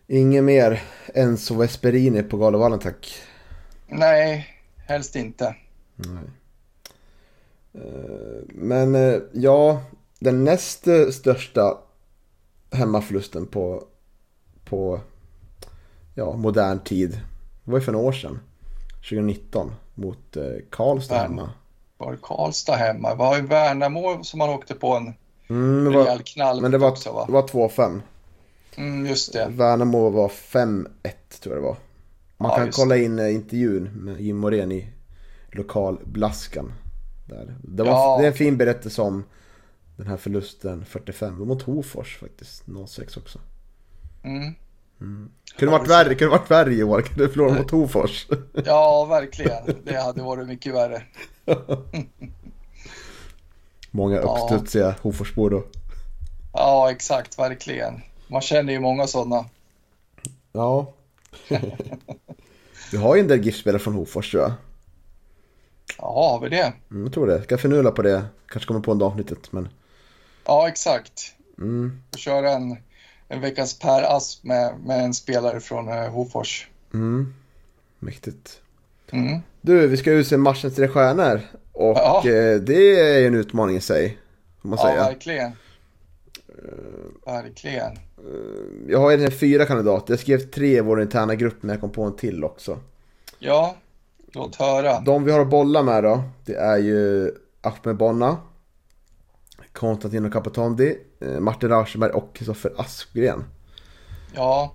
[0.08, 0.84] Inget mer
[1.14, 3.22] Enzo Vesperini på Galovallen tack.
[3.88, 4.48] Nej,
[4.88, 5.56] helst inte.
[5.96, 6.24] Nej.
[7.74, 9.82] Eh, Men eh, ja,
[10.20, 11.78] den näst eh, största
[12.72, 13.84] hemmaförlusten på,
[14.66, 15.00] på
[16.16, 17.12] ja, modern tid
[17.66, 18.40] det var ju för några år sedan.
[19.10, 20.38] 2019 mot
[20.70, 21.50] Karlstad Värn- hemma.
[21.98, 23.10] Var det Karlstad hemma?
[23.10, 25.14] Det var ju Värnamo som man åkte på en
[25.50, 27.24] Mm, det rejäl knall men det var, också va?
[27.26, 28.02] det var 2-5.
[28.78, 29.48] Mm, just det.
[29.50, 30.88] Värnamo var 5-1
[31.42, 31.78] tror jag det var.
[32.38, 34.90] Man Ja, kan kolla in eh, intervjun med Jim Morén i
[35.52, 36.74] lokal Blaskan.
[37.30, 37.56] Där.
[37.64, 38.18] Det, var, Ja.
[38.20, 39.24] det är en fin berättelse om
[39.98, 42.64] den här förlusten 45 mot Hofors faktiskt.
[42.88, 43.40] 06 också.
[44.24, 44.54] Mm.
[45.58, 47.02] Kunde varit värre, kunde varit värre i år.
[47.02, 48.28] Kunde förlora mot Hofors.
[48.66, 49.64] Ja, verkligen.
[49.84, 51.02] Det hade varit mycket värre.
[53.92, 54.22] Många Ja.
[54.44, 55.64] uppstudsiga Hoforsbor då.
[56.54, 58.02] Ja, exakt, verkligen.
[58.28, 59.46] Man känner ju många sådana.
[60.52, 60.94] Ja.
[62.92, 64.52] Vi har ju en del GIF-spelare från Hofors tror jag.
[65.98, 66.74] Ja, har vi det?
[66.92, 67.44] Mm, jag tror det.
[67.44, 68.26] Ska förnula på det.
[68.48, 69.70] Kanske kommer på en avsnittet men.
[70.46, 71.34] Ja, exakt.
[71.58, 72.02] Mm.
[72.18, 72.78] köra en,
[73.28, 76.68] en veckans Per Asp med, med en spelare från eh, Hofors.
[76.94, 77.34] Mm.
[78.00, 78.62] Mäktigt.
[79.12, 79.40] Mm.
[79.62, 81.42] Du, vi ska utse matchens tre stjärnor.
[81.74, 82.18] Och Ja.
[82.20, 84.18] eh, det är ju en utmaning i sig.
[84.62, 85.04] Får man Ja, säga.
[85.04, 85.52] verkligen.
[87.26, 87.92] Verkligen.
[88.88, 90.14] Jag har egentligen fyra kandidater.
[90.14, 92.80] Jag skrev tre i vår interna grupp men jag kom på en till också.
[93.40, 93.76] Ja,
[94.34, 95.00] låt höra.
[95.00, 96.24] De vi har att bolla med då.
[96.46, 98.38] Det är ju Ahmed Bonna,
[99.74, 103.44] Konstantino Capotondi, eh, Martin Rauschenberg och Kristoffer Aspgren.
[104.36, 104.74] Ja,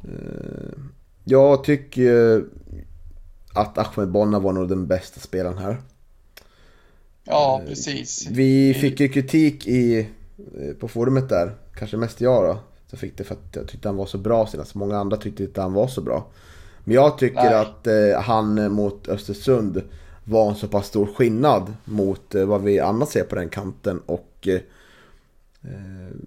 [1.24, 2.44] Jag tycker
[3.54, 5.76] att Ahmed Bonna var nog den bästa spelaren här.
[7.24, 8.26] ja precis.
[8.30, 9.98] Vi fick ju kritik i,
[10.60, 12.58] eh, på forumet där, kanske mest jag då.
[12.86, 14.74] Så fick det för att jag tyckte han var så bra senast.
[14.74, 16.26] Många andra tyckte inte han var så bra.
[16.84, 17.54] Men jag tycker Nej.
[17.54, 19.82] att eh, han mot Östersund
[20.24, 24.00] var en så pass stor skillnad mot eh, vad vi annars ser på den kanten.
[24.06, 24.60] Och eh,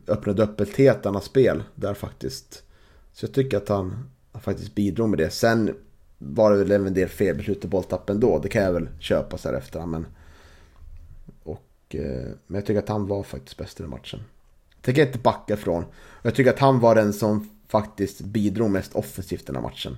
[0.08, 2.64] öppnade upp ett helt annat spel där faktiskt.
[3.14, 5.30] Så jag tycker att han, han faktiskt bidrog med det.
[5.30, 5.76] Sen
[6.18, 8.39] var det väl även en del felbeslut i bolltappen då.
[8.39, 9.86] Det kan jag väl köpa så här efter.
[9.86, 10.06] Men,
[11.43, 14.20] och, eh, men jag tycker att han var faktiskt bäst i den matchen.
[14.86, 15.86] Tänker inte backa från.
[16.22, 19.98] Jag tycker att han var den som faktiskt bidrog mest offensivt den här matchen.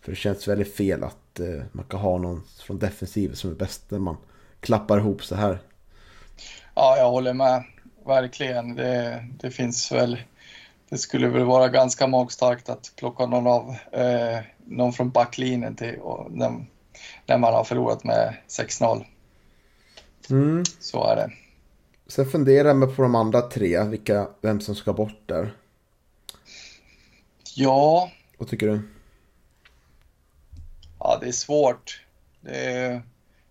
[0.00, 3.54] För det känns väldigt fel att eh, man kan ha någon från defensiven som är
[3.54, 4.16] bäst när man
[4.60, 5.58] klappar ihop så här.
[6.74, 7.64] Ja, jag håller med.
[8.06, 8.74] Verkligen.
[8.74, 10.18] Det, det finns väl...
[10.88, 15.98] Det skulle väl vara ganska magstarkt att plocka någon av eh, någon från backlinjen till
[15.98, 16.66] och när,
[17.26, 19.04] när man har förlorat med 6-0.
[20.30, 20.64] Mm.
[20.80, 21.30] Så är det.
[22.08, 25.54] Sen funderar jag på de andra tre, vilka, vem som ska bort där.
[27.54, 28.80] Ja, Vad tycker du?
[30.98, 32.04] ja det är svårt.
[32.40, 33.02] Det är,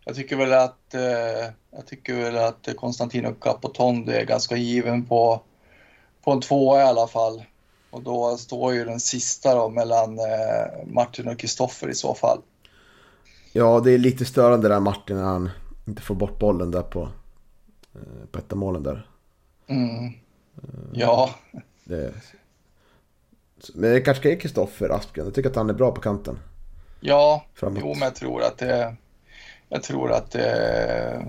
[0.05, 5.41] jag tycker väl att eh, jag tycker väl att Konstantino Capotondi är ganska given på,
[6.23, 7.43] på en tvåa i alla fall.
[7.89, 12.41] Och då står ju den sista då mellan eh, Martin och Kristoffer i så fall.
[13.53, 15.49] Ja, det är lite störande där Martin när han
[15.87, 17.09] inte får bort bollen där på,
[18.31, 19.07] på ett av målen där.
[19.67, 20.13] Mm.
[20.93, 21.35] Ja,
[21.83, 22.13] Det,
[23.73, 25.25] men det kanske är Kristoffer Aspgren.
[25.25, 26.39] Jag tycker att han är bra på kanten.
[26.99, 27.77] ja, Framåt.
[27.81, 28.95] jo men jag tror att det,
[29.69, 31.25] jag tror att det,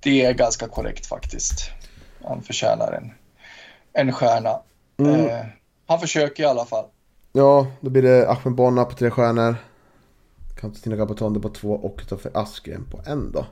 [0.00, 1.70] det är ganska korrekt faktiskt.
[2.24, 3.12] Han förtjänar en,
[3.92, 4.60] en stjärna.
[4.96, 5.26] Mm.
[5.26, 5.46] Eh,
[5.86, 6.84] han försöker i alla fall.
[7.32, 9.56] Ja, då blir det Ahmed Bonna på tre stjärnor.
[10.60, 13.46] Konstantina Gabotondi på två och Kristoffer Aspgren på en då.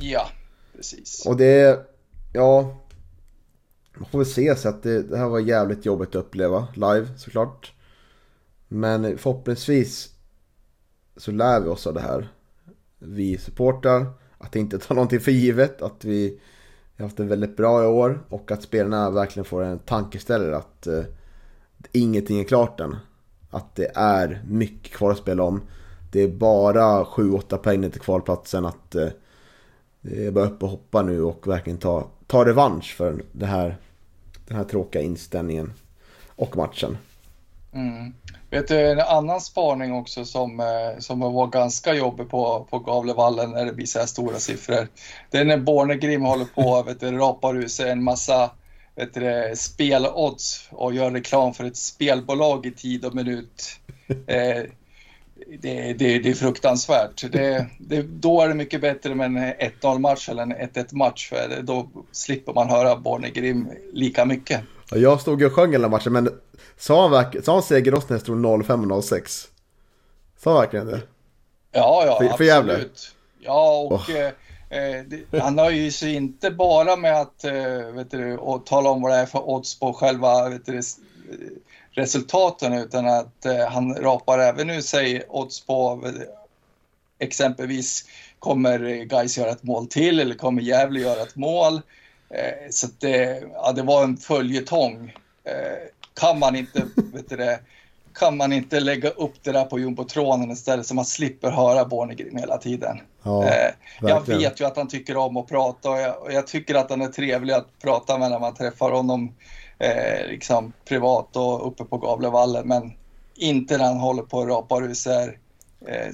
[0.00, 0.26] Ja,
[0.76, 1.26] precis.
[1.26, 1.78] Och det är,
[2.32, 2.76] ja,
[3.96, 7.08] man får väl se så att det, det här var jävligt jobbigt att uppleva live
[7.16, 7.72] såklart.
[8.68, 10.10] Men förhoppningsvis
[11.16, 12.32] så lär vi oss av det här.
[12.98, 14.06] Vi supportar,
[14.38, 16.40] att inte ta någonting för givet, att vi
[16.96, 20.86] har haft det väldigt bra i år och att spelarna verkligen får en tankeställare att
[20.86, 21.04] eh,
[21.92, 22.96] ingenting är klart än.
[23.50, 25.60] Att det är mycket kvar att spela om.
[26.12, 28.66] Det är bara 7-8 poäng ner till kvalplatsen.
[28.66, 29.08] Att eh,
[30.10, 33.76] det är bara upp och hoppa nu och verkligen ta, ta revansch för det här,
[34.48, 35.72] den här tråkiga inställningen
[36.36, 36.98] och matchen.
[37.72, 38.14] Mm.
[38.50, 43.50] Vet du, en annan spaning också som, eh, som var ganska jobbig på, på Gavlevallen
[43.50, 44.88] när det blir så här stora siffror.
[45.30, 48.50] Det är när Bornegrim håller på vet du, rapar ur sig en massa
[48.94, 53.80] vet du, spelodds och gör reklam för ett spelbolag i tid och minut.
[54.26, 54.62] Eh,
[55.60, 57.24] det, det, det är fruktansvärt.
[57.32, 59.38] Det, det, då är det mycket bättre med en
[59.82, 64.60] 1-0 match eller en 1-1 match för då slipper man höra Bornegrim lika mycket.
[64.90, 66.28] Ja, Jag stod och sjöng hela matchen men
[66.78, 69.48] sa han, verk- sa han segerost när det stod 05 och 06?
[70.38, 71.00] Sa han verkligen det?
[71.72, 73.14] Ja, ja, För- för absolut.
[73.40, 74.16] Ja, och Åh.
[74.16, 74.32] eh,
[75.06, 79.02] det, han nöjer ju sig inte bara med att eh, vet du, och tala om
[79.02, 80.80] vad det är för odds på själva vet du,
[81.96, 86.10] resultaten utan att eh, han rapar även ur sig odds på
[87.18, 88.04] exempelvis
[88.38, 91.74] kommer Gais göra ett mål till eller kommer Gävle göra ett mål.
[92.30, 95.14] Eh, så det, ja, det var en följetong.
[95.44, 96.80] Eh, kan man inte
[97.12, 97.60] vet du, det,
[98.18, 102.36] kan man inte lägga upp det där på jumbotronen istället så man slipper höra Bornegrim
[102.36, 103.00] hela tiden.
[103.22, 103.70] Ja, eh,
[104.00, 106.90] jag vet ju att han tycker om att prata och jag, och jag tycker att
[106.90, 109.34] han är trevlig att prata med när man träffar honom
[109.78, 112.92] eh, liksom privat och uppe på Gavlevallen men
[113.34, 115.38] inte när han håller på och rapar ur sig
[115.86, 116.12] eh,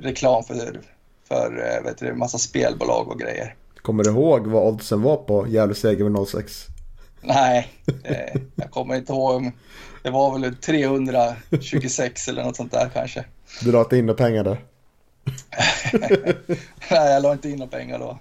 [0.00, 0.80] reklam för,
[1.28, 3.54] för eh, vet du, massa spelbolag och grejer.
[3.82, 6.66] Kommer du ihåg vad oddsen var på Gävle seger med 06?
[7.20, 7.68] Nej,
[8.04, 9.52] eh, jag kommer inte ihåg.
[10.02, 13.24] Det var väl 326 eller något sånt där kanske.
[13.64, 14.64] Du la inte in några pengar där?
[16.90, 18.18] Nej, jag la inte in några pengar då.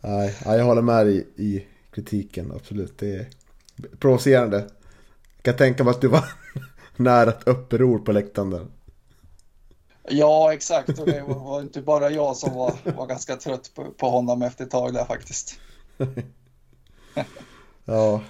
[0.00, 2.98] Nej, nej, jag håller med i, i kritiken, absolut.
[2.98, 3.26] Det är
[3.98, 4.56] provocerande.
[5.36, 6.24] Jag kan tänka mig att du var
[6.96, 8.66] nära ett uppror på läktaren där.
[10.08, 10.98] Ja, exakt.
[10.98, 14.64] Och det var inte bara jag som var, var ganska trött på, på honom efter
[14.64, 15.58] ett tag där faktiskt.
[17.86, 18.20] Ja.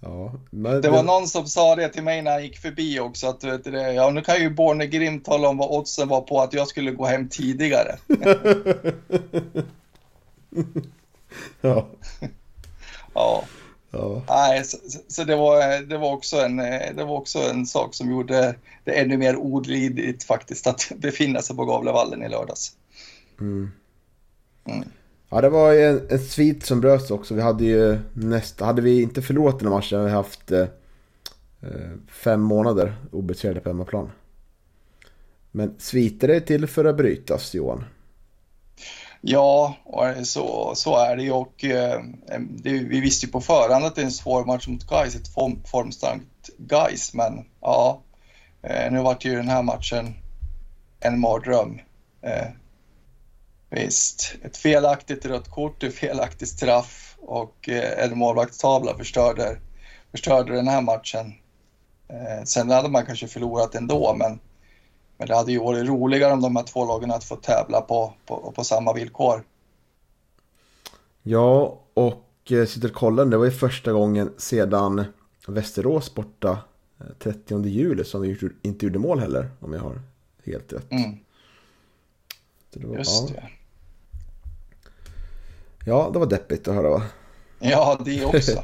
[0.00, 3.26] Ja, men Det var någon som sa det till mig när han gick förbi också.
[3.26, 6.40] Att, vet du, det, ja, nu kan ju Bornegrim tala om vad oddsen var på
[6.40, 7.96] att jag skulle gå hem tidigare.
[11.60, 11.86] Ja.
[13.14, 13.44] Ja.
[13.92, 14.22] Ja.
[14.28, 14.76] Nej, så,
[15.08, 16.56] så det, var, det, var också en,
[16.96, 21.56] det var också en sak som gjorde det ännu mer olidligt faktiskt att befinna sig
[21.56, 22.72] på Gavlevallen i lördags.
[23.40, 23.70] Mm.
[24.64, 24.88] Mm.
[25.28, 27.34] Ja, det var en, en svit som bröts också.
[27.34, 30.66] Vi hade ju nästa, hade vi inte förlorat den här matchen hade vi haft eh,
[32.08, 34.10] fem månader obesegrade på hemmaplan.
[35.50, 37.84] Men sviter är till för att brytas, Johan.
[39.24, 42.00] Ja, eh, så, så är det ju och eh,
[42.40, 45.34] det, vi visste ju på förhand att det är en svår match mot Gais, ett
[45.34, 48.02] form, formstarkt Gais, men ja,
[48.62, 50.14] eh, nu vart ju den här matchen
[51.00, 51.80] en mardröm.
[52.22, 52.46] Eh,
[53.70, 59.58] visst, ett felaktigt rött kort, ett felaktigt straff och eh, en målvaktstavla förstörde,
[60.10, 61.34] förstörde den här matchen.
[62.08, 64.40] Eh, sen hade man kanske förlorat ändå, men
[65.22, 68.12] men det hade ju varit roligare om de här två lagen hade fått tävla på,
[68.26, 69.44] på, på samma villkor.
[71.22, 75.04] Ja, och sitter och kollar, det var ju första gången sedan
[75.46, 76.58] Västerås borta
[77.18, 80.00] 30 eh, juli som vi inte gjorde mål heller, om jag har
[80.44, 80.92] helt rätt.
[80.92, 81.18] Mm.
[82.72, 83.34] Det var, Just ja.
[83.34, 83.48] det.
[85.86, 87.02] Ja, det var deppigt att höra va?
[87.58, 88.62] Ja, det också.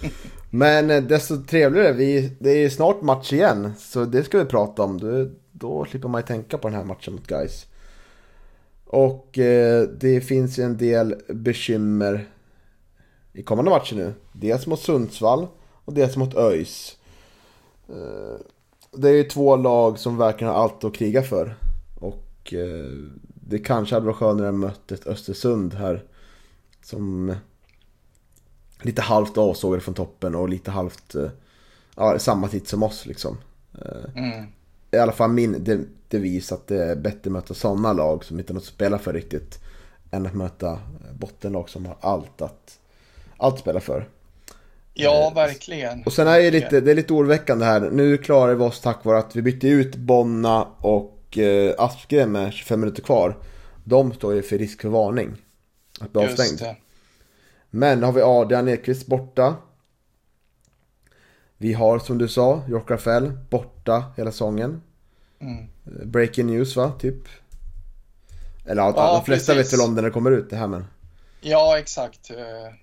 [0.50, 3.72] Men eh, desto trevligare, vi, det är snart match igen.
[3.78, 5.00] Så det ska vi prata om.
[5.00, 7.66] Då, då slipper man ju tänka på den här matchen mot guys.
[8.86, 12.28] Och eh, det finns ju en del bekymmer
[13.32, 14.12] i kommande matcher nu.
[14.32, 15.46] Dels mot Sundsvall
[15.84, 16.96] och dels mot ÖIS.
[17.88, 18.40] Eh,
[18.92, 21.56] det är ju två lag som verkligen har allt att kriga för.
[22.00, 22.90] Och eh,
[23.34, 26.04] det kanske hade varit skönare att möta ett Östersund här.
[26.82, 27.34] Som
[28.82, 31.30] lite halvt avsågade från toppen och lite halvt eh,
[31.96, 33.38] ja, samma titt som oss liksom.
[33.74, 34.46] Eh, Mm.
[34.92, 38.38] I alla fall min de, devis att det är bättre att möta sådana lag som
[38.38, 39.58] inte har något att spela för riktigt.
[40.10, 40.78] Än att möta
[41.18, 42.78] bottenlag som har allt att,
[43.36, 44.08] allt att spela för.
[44.94, 46.02] Ja, verkligen.
[46.04, 47.90] Och sen är det lite, det är lite oroväckande här.
[47.90, 52.52] Nu klarar vi oss tack vare att vi bytte ut Bonna och eh, Aspgren med
[52.52, 53.36] 25 minuter kvar.
[53.84, 55.36] De står ju för risk för varning.
[56.00, 56.58] Att bli avstängd.
[56.58, 56.76] Det.
[57.70, 59.56] Men har vi Adrian Ekvist borta.
[61.58, 64.82] Vi har som du sa, York Rafael borta hela säsongen.
[65.40, 65.66] Mm.
[66.10, 67.22] Breaking news va, typ?
[68.66, 69.72] Eller ja, Ja, de flesta precis.
[69.72, 70.84] vet väl om det när det kommer ut det här men.
[71.40, 72.30] Ja, exakt.
[72.30, 72.74] Eh,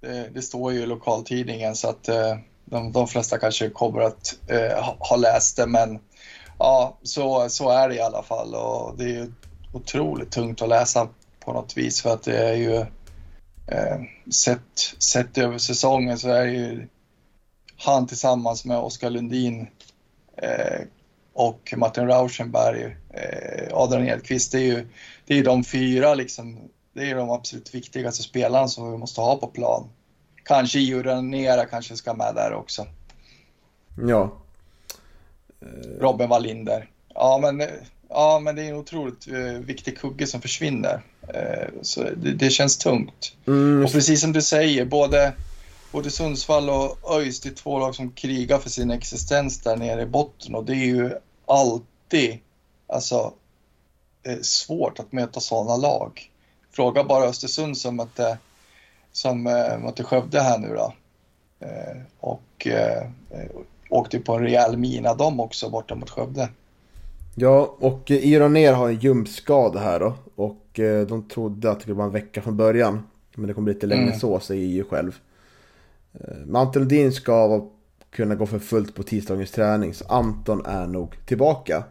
[0.00, 4.34] Det, det står ju i lokaltidningen så att eh, de, de flesta kanske kommer att
[4.48, 5.98] eh, ha, ha läst det men
[6.58, 9.32] ja, så, så är det i alla fall och det är ju
[9.72, 11.08] otroligt tungt att läsa
[11.44, 12.86] på något vis för att det är ju
[13.66, 14.00] eh,
[14.30, 16.88] sett, sett över säsongen så är ju
[17.76, 19.66] han tillsammans med Oskar Lundin
[20.36, 20.80] eh,
[21.32, 24.88] och Martin Rauschenberg, eh, Adrian Edqvist, det är ju
[25.26, 26.58] det är de fyra liksom,
[26.92, 29.88] det är de absolut viktigaste spelarna som vi måste ha på plan.
[30.44, 32.86] Kanske Gio Nera kanske ska med där också.
[33.98, 34.30] Ja.
[35.98, 36.88] Robin Wallinder.
[37.22, 37.62] Ja men,
[38.08, 41.02] ja, men det är en otroligt eh, viktig kugge som försvinner.
[41.28, 43.36] Eh, så det, det känns tungt.
[43.46, 45.32] Mm, Och precis som du säger, både,
[45.92, 50.02] både Sundsvall och ÖIS, det är två lag som krigar för sin existens där nere
[50.02, 51.10] i botten och det är ju
[51.46, 52.38] alltid
[52.86, 53.32] alltså,
[54.22, 56.30] eh, svårt att möta sådana lag.
[56.72, 58.38] Fråga bara Östersund som mötte,
[59.12, 60.94] som, eh, mötte Skövde här nu då.
[61.60, 63.06] Eh, och eh,
[63.88, 66.48] åkte på en rejäl mina de också borta mot Skövde.
[67.34, 70.14] Ja, och eh, Iron ner har en ljumskada här då.
[70.34, 73.02] Och eh, de trodde att det skulle vara en vecka från början.
[73.34, 74.18] Men det kommer bli lite längre Mm.
[74.18, 75.18] så, säger ju själv.
[76.12, 77.66] Eh, Men Anton Lundin ska
[78.10, 79.94] kunna gå för fullt på tisdagens träning.
[79.94, 81.84] Så Anton är nog tillbaka.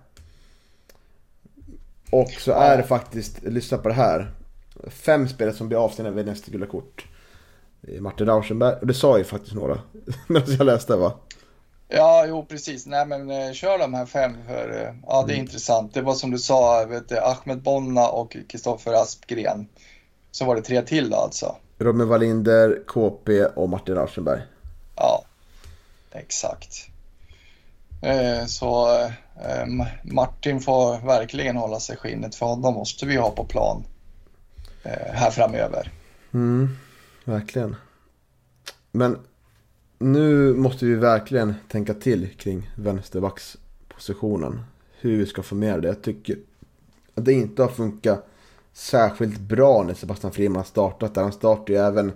[2.12, 4.32] Och så är det faktiskt, lyssna på det här.
[4.88, 7.06] Fem spelare som blir avstängda vid nästa gula kort.
[8.00, 9.80] Martin Rauschenberg, och det sa ju faktiskt några.
[10.28, 11.14] Medan jag läste va?
[11.94, 12.86] Ja, jo precis.
[12.86, 15.94] Nej men eh, kör de här fem för eh, ja det är intressant.
[15.94, 19.68] Det var som du sa, vet du, Ahmed Bonna och Kristoffer Aspgren.
[20.32, 21.56] Så var det tre till då alltså.
[21.80, 24.42] Robin Wallinder, KP och Martin Rauschenberg.
[24.96, 25.24] Ja,
[26.12, 26.88] exakt.
[28.02, 29.00] Eh, så
[29.46, 29.66] eh,
[30.04, 33.84] Martin får verkligen hålla sig skinnet för honom måste vi ha på plan
[34.84, 35.92] eh, här framöver.
[36.34, 36.78] Mm,
[37.26, 37.76] verkligen.
[38.92, 39.20] Men
[40.02, 44.62] nu måste vi verkligen tänka till kring vänsterbackspositionen.
[44.99, 45.88] Hur vi ska få med det.
[45.88, 46.38] Jag tycker
[47.16, 48.28] att det inte har funkat
[48.74, 51.16] särskilt bra när Sebastian Friman har startat.
[51.16, 52.12] Där han startade ju även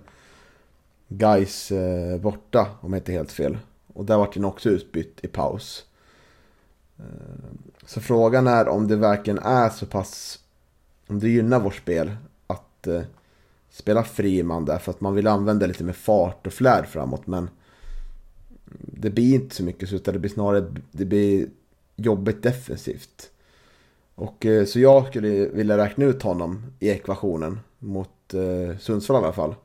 [1.07, 3.57] Guys eh, borta om jag inte helt fel.
[3.93, 5.85] Och där var han också utbytt i paus.
[6.97, 7.03] Eh,
[7.85, 10.39] så frågan är om det verkligen är så pass,
[11.07, 12.15] om det gynnar vårt spel
[12.47, 13.01] att eh,
[13.69, 17.27] spela Friman där för att man vill använda lite mer fart och flärd framåt.
[17.27, 17.49] Men
[18.79, 21.47] det blir inte så mycket så utan det blir snarare det blir
[21.95, 23.29] jobbigt defensivt.
[24.15, 29.23] Och eh, så jag skulle vilja räkna ut honom i ekvationen mot eh, Sundsvall i
[29.25, 29.55] alla fall.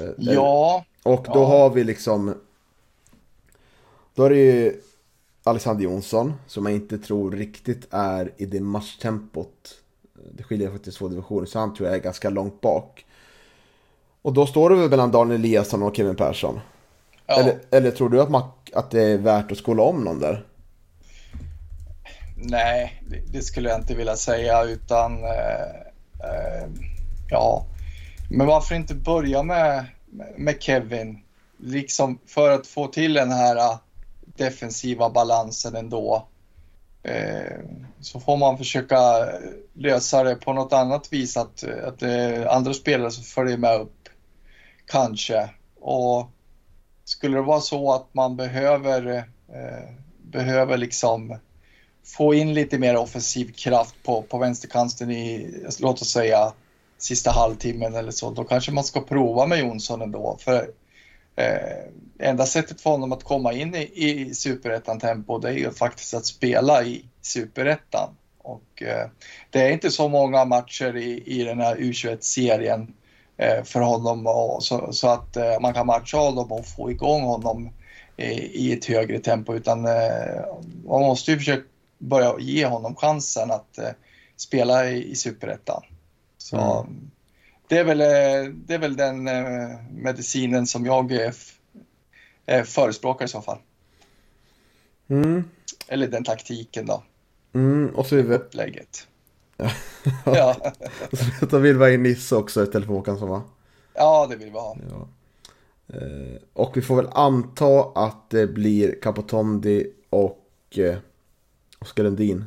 [0.00, 1.44] Eh, Ja, och då Ja.
[1.46, 2.34] har vi liksom...
[4.14, 4.80] Då är det ju
[5.42, 9.74] Alexander Jonsson som jag inte tror riktigt är i det matchtempot.
[10.32, 13.06] Det skiljer faktiskt två divisioner så han tror jag är ganska långt bak.
[14.22, 16.60] Och då står det väl mellan Daniel Eliasson och Kevin Persson.
[17.26, 17.40] Ja.
[17.40, 20.44] Eller, eller tror du att, man, att det är värt att skola om någon där?
[22.36, 25.70] Nej, det, det skulle jag inte vilja säga utan eh,
[26.24, 26.68] eh,
[27.30, 27.66] ja.
[28.30, 29.84] Men varför inte börja med,
[30.36, 31.20] med Kevin?
[31.56, 33.78] Liksom för att få till den här eh,
[34.24, 36.28] defensiva balansen ändå.
[37.02, 37.58] Eh,
[38.00, 39.28] så får man försöka
[39.74, 44.08] lösa det på något annat vis att, att är andra spelare som följer med upp.
[44.86, 45.50] Kanske.
[45.80, 46.30] Och
[47.04, 49.16] skulle det vara så att man behöver,
[49.48, 49.90] eh,
[50.22, 51.38] behöver liksom
[52.04, 56.52] få in lite mer offensiv kraft på, på vänsterkanten i, låt oss säga,
[56.98, 60.38] sista halvtimmen eller så, då kanske man ska prova med Jonsson ändå.
[60.40, 60.70] För
[61.36, 66.14] eh, enda sättet för honom att komma in i, i superettan-tempo, det är ju faktiskt
[66.14, 68.08] att spela i superettan.
[68.38, 69.08] Och eh,
[69.50, 72.94] det är inte så många matcher i, i den här U21-serien
[73.64, 77.70] för honom och, så, så att eh, man kan matcha honom och få igång honom
[78.16, 80.44] i, i ett högre tempo utan eh,
[80.84, 81.68] man måste ju försöka
[81.98, 83.88] börja ge honom chansen att eh,
[84.36, 85.82] spela i, i superettan.
[86.38, 87.10] Så Mm.
[87.68, 91.32] det, är väl, eh, det är väl den eh, medicinen som jag eh,
[92.46, 93.58] eh, förespråkar i så fall.
[95.08, 95.44] Mm.
[95.88, 97.02] Eller den taktiken då,
[97.54, 99.06] Mm, och så vill vi, läget.
[100.24, 100.56] Ja.
[101.50, 103.42] då vill vi ha in Nisse också istället för Håkansson va?
[103.94, 104.76] ja, det vill vi ha.
[104.90, 105.08] Ja.
[105.96, 110.96] Eh, och vi får väl anta att det blir Capotondi och eh,
[111.78, 112.44] Oskar Lundin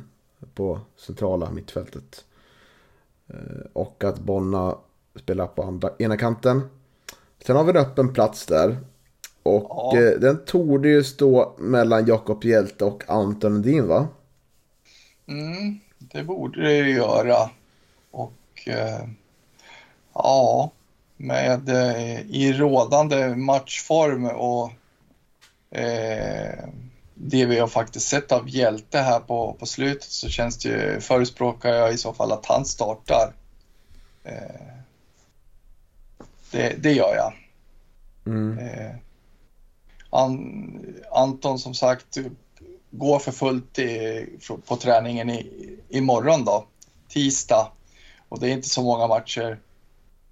[0.54, 2.24] på centrala mittfältet.
[3.28, 4.78] Eh, och att Bonna
[5.16, 6.60] spelar på andra, ena kanten.
[7.46, 8.78] Sen har vi en öppen plats där.
[9.42, 9.96] Och Ja.
[9.98, 14.08] eh, den torde ju stå mellan Jakob Hjälte och Anton Lundin va?
[15.26, 15.78] Mm,
[16.12, 17.50] det borde det ju göra.
[18.10, 19.04] Och eh,
[20.12, 20.70] ja,
[21.16, 24.72] med eh, i rådande matchform och
[25.70, 26.68] eh,
[27.14, 31.00] det vi har faktiskt sett av Hjälte här på, på slutet så känns det ju,
[31.00, 33.32] förespråkar jag i så fall att han startar.
[34.24, 34.78] Eh,
[36.50, 37.32] det, det gör jag.
[38.26, 38.58] Mm.
[38.58, 38.94] Eh,
[40.10, 42.18] An, Anton som sagt
[42.90, 44.26] går för fullt i,
[44.66, 45.46] på träningen i,
[45.88, 46.66] imorgon då,
[47.08, 47.72] tisdag.
[48.28, 49.58] Och det är inte så många matcher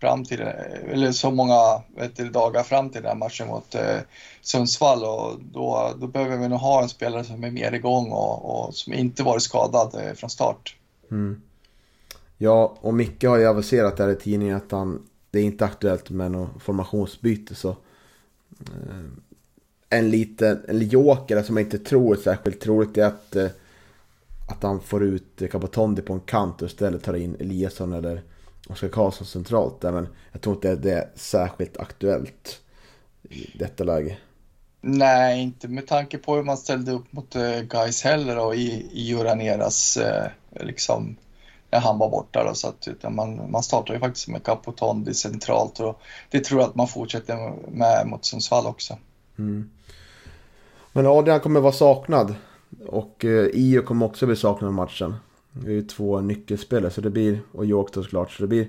[0.01, 3.99] fram till, eller så många vet du, dagar fram till den här matchen mot eh,
[4.43, 8.67] Sundsvall och då, då behöver vi nog ha en spelare som är mer igång och,
[8.67, 10.77] och som inte varit skadad eh, från start.
[11.11, 11.43] Mm.
[12.39, 16.11] Ja, och Micke har ju aviserat där i tidningen att han, det är inte aktuellt
[16.11, 17.55] med något formationsbyte.
[17.55, 17.77] Så, eh,
[19.91, 23.51] en liten en joker som jag inte tror är särskilt troligt är att, eh,
[24.49, 28.22] att han får ut Capotondi på en kant och istället tar in Eliasson eller
[28.68, 29.82] Oskar Karlsson centralt.
[29.82, 32.61] Men jag tror inte det är särskilt aktuellt
[33.22, 34.16] i detta läge.
[34.80, 38.89] Nej, inte med tanke på hur man ställde upp mot eh, Gais heller och i,
[38.93, 40.26] i Uraneras eh,
[40.61, 41.16] liksom
[41.70, 45.14] när han var borta då, så att utan man, man startar ju faktiskt med Capotondi
[45.14, 48.99] centralt och det tror jag att man fortsätter med mot Sundsvall också.
[49.39, 49.70] Mm.
[50.97, 52.34] Men Adrian kommer vara saknad.
[52.86, 55.14] Och eh, Io kommer också bli saknad i matchen.
[55.53, 58.32] Det är ju två nyckelspelare så det blir, och York då såklart.
[58.32, 58.68] Så det blir,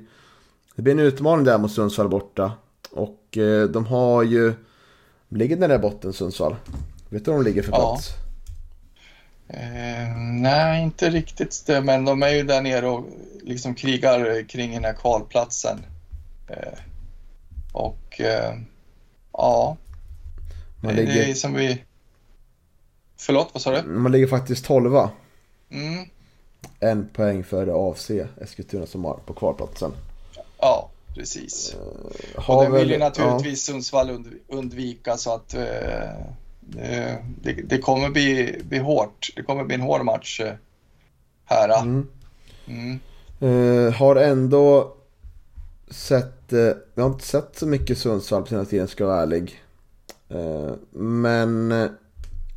[0.76, 2.52] det blir en utmaning där mot Sundsvall borta.
[2.92, 4.54] Och eh, de har ju,
[5.30, 6.56] ligger den där botten Sundsvall?
[7.10, 7.78] Vet du var de ligger för Ja.
[7.78, 8.10] plats?
[9.50, 13.06] Eh, nej, inte riktigt det, men de är ju där nere och
[13.44, 15.86] liksom krigar kring den här kvalplatsen.
[16.48, 16.80] Eh,
[17.72, 18.56] och eh,
[19.34, 19.78] ja,
[20.82, 21.84] det, är som vi...
[23.18, 23.88] Förlåt, vad sa du?
[23.88, 24.98] man ligger faktiskt 12
[25.70, 26.06] Mm,
[26.80, 28.12] En poäng före AFC
[28.42, 29.92] Eskilstuna som har på kvalplatsen.
[30.60, 31.76] ja, precis.
[32.36, 35.62] Och Har det vill ju naturligtvis Sundsvall und- undvika så att eh,
[36.60, 39.30] det, det, det kommer bli, bli hårt.
[39.36, 40.54] Det kommer bli en hård match eh,
[41.46, 41.70] här.
[41.70, 41.82] Ja.
[41.82, 42.08] Mm.
[42.68, 43.00] Mm.
[43.40, 44.94] Eh, har ändå
[45.90, 46.60] sett, uh,
[46.96, 49.62] jag har inte sett så mycket Sundsvall på senaste tiden ska jag vara ärlig.
[50.92, 51.90] Men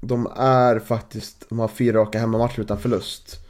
[0.01, 3.46] de är faktiskt, de har fyra raka hemmamatcher utan förlust.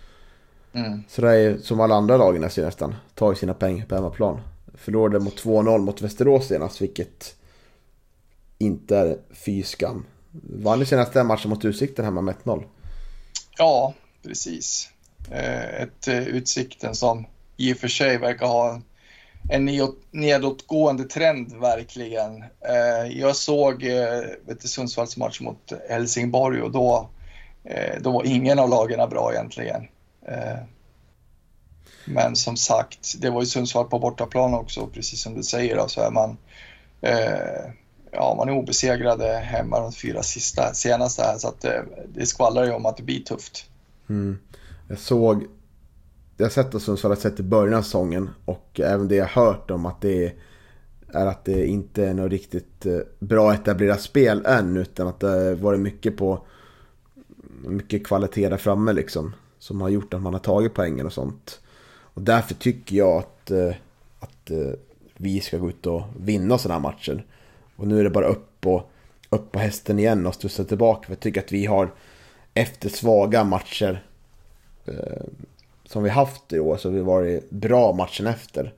[0.73, 1.03] Mm.
[1.09, 4.41] Så det är som alla andra lagen nästan nästan, tar ju sina pengar på hemmaplan.
[4.75, 7.35] förlorade mot 2-0 mot Västerås senast, vilket
[8.59, 10.05] inte är fy skam.
[10.63, 12.65] Vann ni senaste matchen mot Utsikten hemma med 1-0?
[13.59, 14.89] Ja, precis.
[15.31, 17.27] Eh, ett eh, Utsikten som
[17.57, 18.83] i och för sig verkar ha en
[19.49, 19.71] en
[20.11, 22.43] nedåtgående trend verkligen.
[22.43, 27.09] Eh, jag såg eh, vet du, Sundsvalls match mot Helsingborg och då,
[27.65, 29.89] eh, då var ingen av lagen bra egentligen.
[30.27, 30.59] Eh,
[32.05, 35.77] men som sagt, det var ju Sundsvall på bortaplan också, precis som du säger.
[35.77, 36.37] Då, så är man,
[38.13, 41.65] ja, man är obesegrade hemma de fyra sista, senaste här, så att
[42.09, 43.65] det skvallrar ju om att det blir tufft.
[44.09, 44.39] Mm.
[44.89, 45.47] Jag såg,
[46.41, 49.27] jag har sett att Sundsvall har sett i början av säsongen och även det jag
[49.27, 50.35] har hört om att det
[51.13, 55.55] är att det inte är något riktigt eh, bra etablerat spel än utan att det
[55.55, 56.47] varit mycket på
[57.65, 59.35] mycket kvalitet där framme liksom.
[59.59, 61.61] Som har gjort att man har tagit poängen och sånt.
[62.15, 63.75] Och därför tycker jag att, eh,
[64.21, 64.73] att eh,
[65.17, 67.27] vi ska gå ut och vinna sådana här matcher.
[67.77, 68.91] Och nu är det bara upp och
[69.31, 71.07] upp på hästen igen och studsa tillbaka.
[71.07, 71.95] För jag tycker att vi har
[72.55, 74.05] efter svaga matcher
[75.91, 78.75] som vi haft i år så har vi varit bra matchen efter.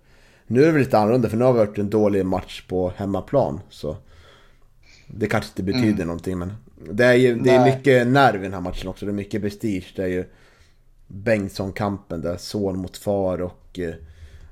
[0.47, 3.61] Nu är det lite annorlunda för nu har vi varit en dålig match på hemmaplan.
[3.71, 3.97] Så
[5.07, 6.07] det kanske inte betyder mm.
[6.07, 6.53] någonting men
[6.91, 9.07] det är ju det är mycket nerv i den här matchen också.
[9.07, 9.93] Det är mycket prestige.
[9.97, 10.25] Det är ju
[11.07, 13.95] Bengtsson-kampen där, son mot far och eh,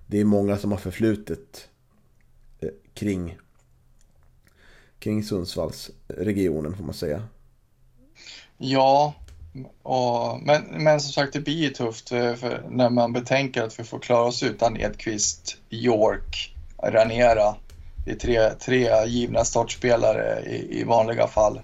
[0.07, 1.69] det är många som har förflutet
[2.61, 3.39] eh, kring
[4.99, 7.23] kring Sundsvallsregionen får man säga.
[8.59, 9.15] Ja,
[9.83, 13.81] och, men, men som sagt det blir ju tufft eh, för när man betänker att
[13.81, 17.55] vi får klara oss utan Edqvist, York, Ranera.
[18.05, 21.61] Det är tre, tre givna startspelare i, i vanliga fall.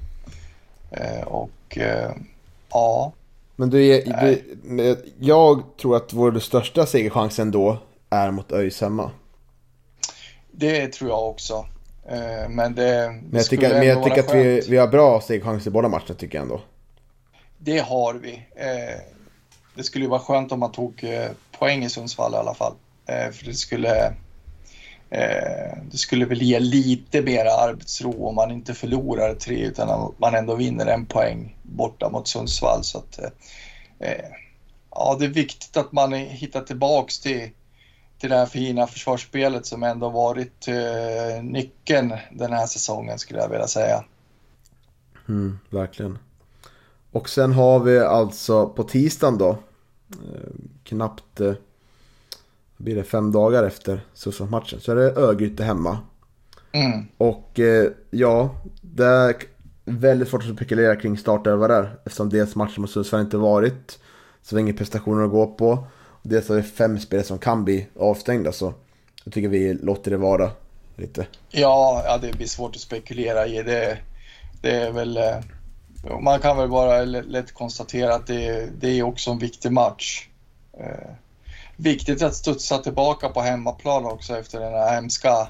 [0.90, 2.10] Eh, och eh,
[2.70, 3.12] ja.
[3.56, 7.78] Men du, du, jag tror att vår största segerchansen då
[8.10, 9.10] är mot ÖIS hemma.
[10.52, 11.66] Det tror jag också.
[12.08, 13.20] Eh, men det...
[13.22, 16.14] Men jag tycker, men jag tycker att vi, vi har bra segerchanser i båda matcherna
[16.18, 16.60] tycker jag ändå.
[17.66, 18.32] Det har vi.
[18.54, 19.00] Eh,
[19.74, 22.74] det skulle ju vara skönt om man tog eh, poäng i Sundsvall i alla fall.
[23.06, 24.06] Eh, för det skulle,
[25.10, 30.34] eh, det skulle väl ge lite mer arbetsro om man inte förlorar tre utan man
[30.34, 32.84] ändå vinner en poäng borta mot Sundsvall.
[32.84, 33.18] Så att,
[33.98, 34.30] eh,
[34.90, 37.50] ja, det är viktigt att man hittar tillbaks till
[38.18, 40.68] till det här fina försvarsspelet som ändå varit
[41.42, 44.04] nyckeln den här säsongen skulle jag vilja säga.
[45.28, 46.18] Mm, verkligen.
[47.16, 50.50] Och sen har vi alltså på tisdagen då, eh,
[50.84, 51.52] knappt eh,
[52.76, 55.98] blir det fem dagar efter Sundsvallsmatchen, så är det Örgryte hemma.
[56.72, 57.06] Mm.
[57.18, 58.50] Och eh, ja,
[58.80, 59.34] det är
[59.84, 61.98] väldigt svårt att spekulera kring startelva där.
[62.04, 63.98] Eftersom dels matchen mot Sundsvall inte varit.
[64.42, 65.86] Så vi har inga prestationer att gå på.
[66.22, 68.74] Dels är det fem spelare som kan bli avstängda så
[69.24, 70.50] jag tycker vi låter det vara
[70.96, 71.26] lite.
[71.50, 73.62] Ja, ja det blir svårt att spekulera i.
[73.62, 73.98] Det,
[74.60, 75.18] det är väl...
[76.20, 80.28] Man kan väl bara lätt konstatera att det, det är också en viktig match.
[80.78, 81.10] Eh,
[81.76, 85.48] viktigt att studsa tillbaka på hemmaplan också efter den här hemska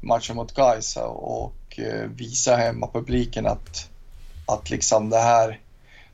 [0.00, 3.90] matchen mot Gais och eh, visa hemmapubliken att,
[4.46, 5.60] att liksom det här,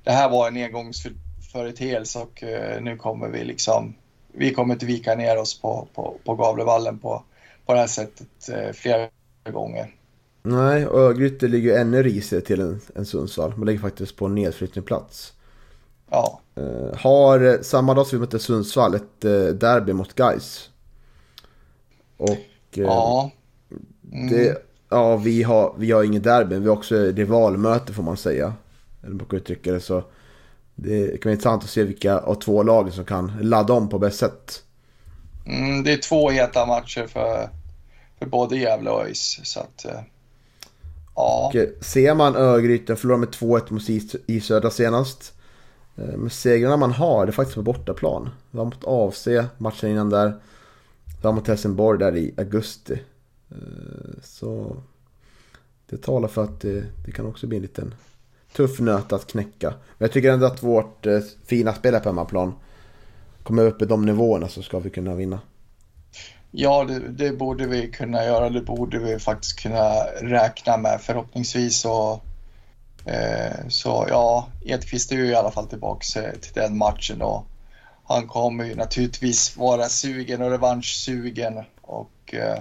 [0.04, 3.94] det här var en engångsföreteelse och eh, nu kommer vi liksom,
[4.32, 7.22] vi kommer inte vika ner oss på, på, på Gavlevallen på,
[7.66, 9.08] på det här sättet eh, flera
[9.52, 9.94] gånger.
[10.46, 13.56] Nej, och Örgryte ligger ännu risigare till än, än Sundsvall.
[13.56, 15.32] Man ligger faktiskt på en nedflyttningsplats.
[16.10, 16.40] Ja.
[16.58, 20.70] Uh, har samma dag som vi mötte Sundsvall ett uh, derby mot Gais.
[22.16, 22.30] Och...
[22.30, 23.30] Uh, ja.
[24.12, 24.28] Mm.
[24.28, 28.54] Det, ja, vi har, vi har inget derby, vi har också rivalmöte får man säga.
[29.00, 30.04] Eller man brukar uttrycka det så.
[30.74, 33.98] Det kan vara intressant att se vilka av två lagen som kan ladda om på
[33.98, 34.62] bäst sätt.
[35.46, 37.48] Mm, det är två heta matcher för,
[38.18, 39.40] för både Gävle och ÖIS.
[39.42, 40.00] Så att, eh,
[41.14, 41.46] ja.
[41.48, 45.32] Och eh, ser man Örgryte förlorade med 2-1 mot i Södra senast.
[45.96, 48.30] Eh, Men segrarna man har, det är faktiskt på bortaplan.
[48.50, 50.26] Det var mot AFC matchen innan där.
[50.26, 53.00] Det var mot Helsingborg där i augusti.
[53.50, 54.76] Eh, så
[55.90, 57.94] det talar för att det, det kan också bli en liten
[58.56, 59.68] tuff nöt att knäcka.
[59.68, 61.06] Men jag tycker ändå att vårt
[61.44, 62.52] fina spel på hemmaplan
[63.42, 65.38] kommer upp i de nivåerna så ska vi kunna vinna.
[66.56, 68.50] Ja, det, det, borde vi kunna göra.
[68.50, 71.80] Det borde vi faktiskt kunna räkna med förhoppningsvis.
[71.80, 72.20] så,
[73.04, 77.22] eh, så ja, Edqvist är ju i alla fall tillbaka eh, till den matchen.
[77.22, 77.46] Och
[78.04, 81.64] han kommer ju naturligtvis vara sugen och revanschsugen.
[81.80, 82.58] Och, eh,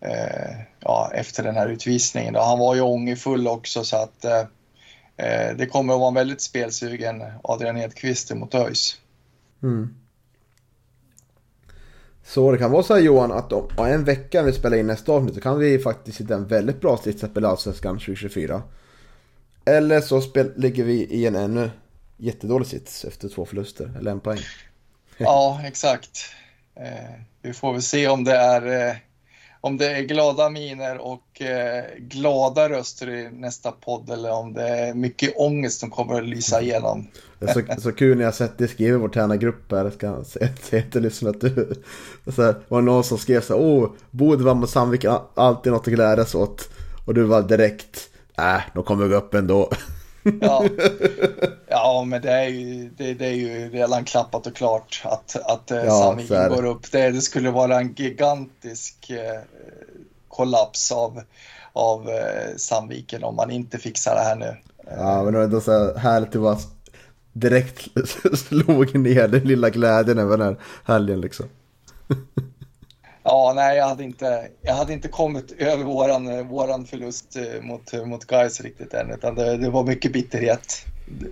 [0.00, 2.34] eh, ja, efter den här utvisningen.
[2.34, 2.40] Då.
[2.40, 4.40] Han var ju ångerfull också så att Eh,
[5.16, 9.00] eh det kommer att vara en väldigt spelsugen Adrian Edqvist mot ÖIS.
[9.62, 9.94] Mm.
[12.26, 14.86] Så det kan vara så här Johan att om en vecka när vi spelar in
[14.86, 18.62] nästa avsnitt så kan vi faktiskt hitta en väldigt bra sits att spela Allsvenskan 2024.
[19.64, 21.70] Eller så spel, ligger vi i en ännu
[22.16, 24.38] jättedålig sits efter två förluster, eller en poäng.
[25.18, 26.24] Ja, exakt.
[26.74, 28.96] Eh, vi får väl se om det är, eh,
[29.66, 34.68] om det är glada miner och eh, glada röster i nästa podd eller om det
[34.68, 37.06] är mycket ångest som kommer att lysa igenom.
[37.38, 39.84] Det är så, så kul när jag sett det skrivet i vår tränargrupp här.
[39.84, 41.74] Jag ska säga säga till lyssnarna att du...
[42.34, 45.94] Så här, var någon som skrev så här, Åh, Bodvam och Sandviken alltid något att
[45.94, 46.68] glädjas åt.
[47.06, 48.08] Och du var direkt,
[48.38, 49.70] äh, de kommer gå upp ändå.
[50.40, 50.64] Ja,
[51.68, 55.70] ja men det är, ju, det, det är ju redan klappat och klart att, att
[55.70, 56.48] eh, Ja, det.
[56.48, 56.92] går upp.
[56.92, 59.40] Det, det skulle vara en gigantisk eh,
[60.28, 61.22] kollaps av,
[61.72, 64.56] av eh, Sandviken om man inte fixar det här nu.
[64.90, 66.58] Ja, men det var ändå så här härligt att bara
[67.32, 67.88] direkt
[68.38, 71.46] slog ner den lilla glädjen över den här helgen liksom.
[73.28, 78.06] Ja, nej, jag hade inte, jag hade inte kommit över våran, våran förlust eh, mot,
[78.06, 80.86] mot Gais riktigt än, utan det, det var mycket bitterhet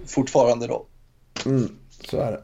[0.06, 0.86] fortfarande då.
[1.46, 1.68] Mm,
[2.10, 2.40] så är det.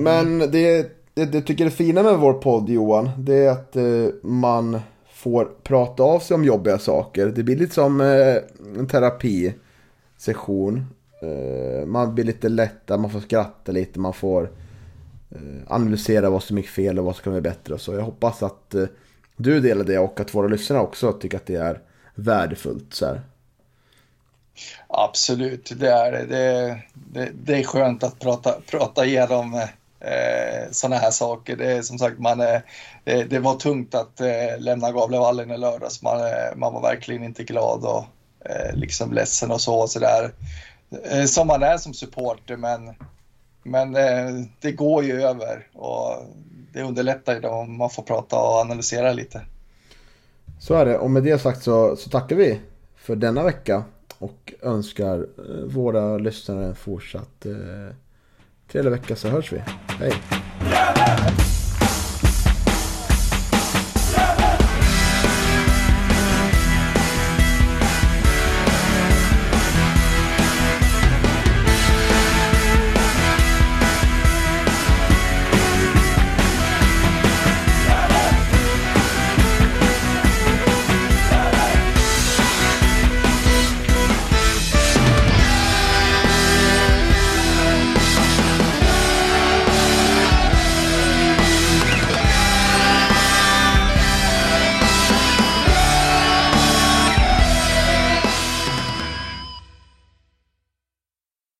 [0.00, 4.06] Men det, det, det tycker det fina med vår podd Johan, det är att eh,
[4.22, 4.80] man
[5.12, 7.26] får prata av sig om jobbiga saker.
[7.26, 8.36] Det blir lite som eh,
[8.78, 10.86] en terapisession.
[11.22, 14.50] Eh, man blir lite lättare, man får skratta lite, man får
[15.30, 17.78] Eh, analysera vad som gick fel och vad som kan bli bättre.
[17.78, 18.84] Så jag hoppas att eh,
[19.36, 21.80] du delar det och att våra lyssnare också tycker att det är
[22.14, 22.94] värdefullt.
[22.94, 23.20] Så här.
[24.88, 26.26] Absolut, det är det.
[26.26, 29.54] Det, det, det är skönt att prata, prata igenom
[30.00, 31.56] eh, sådana här saker.
[31.56, 32.60] Det är som sagt, man, eh,
[33.04, 36.02] det, det var tungt att eh, lämna Gavlevallen i lördags.
[36.02, 38.04] Man, eh, man var verkligen inte glad och
[38.50, 39.74] eh, liksom ledsen och så.
[39.80, 40.32] Och så där.
[41.04, 42.94] Eh, som man är som supporter, men,
[43.70, 46.26] men eh, det går ju över och
[46.72, 49.40] det underlättar ju då om man får prata och analysera lite.
[50.60, 50.98] Så är det.
[50.98, 52.60] Och med det sagt så, så tackar vi
[52.96, 53.84] för denna vecka.
[54.18, 57.94] Och önskar eh, våra lyssnare en fortsatt eh,
[58.72, 59.62] trevlig vecka så hörs vi.
[59.86, 60.12] Hej!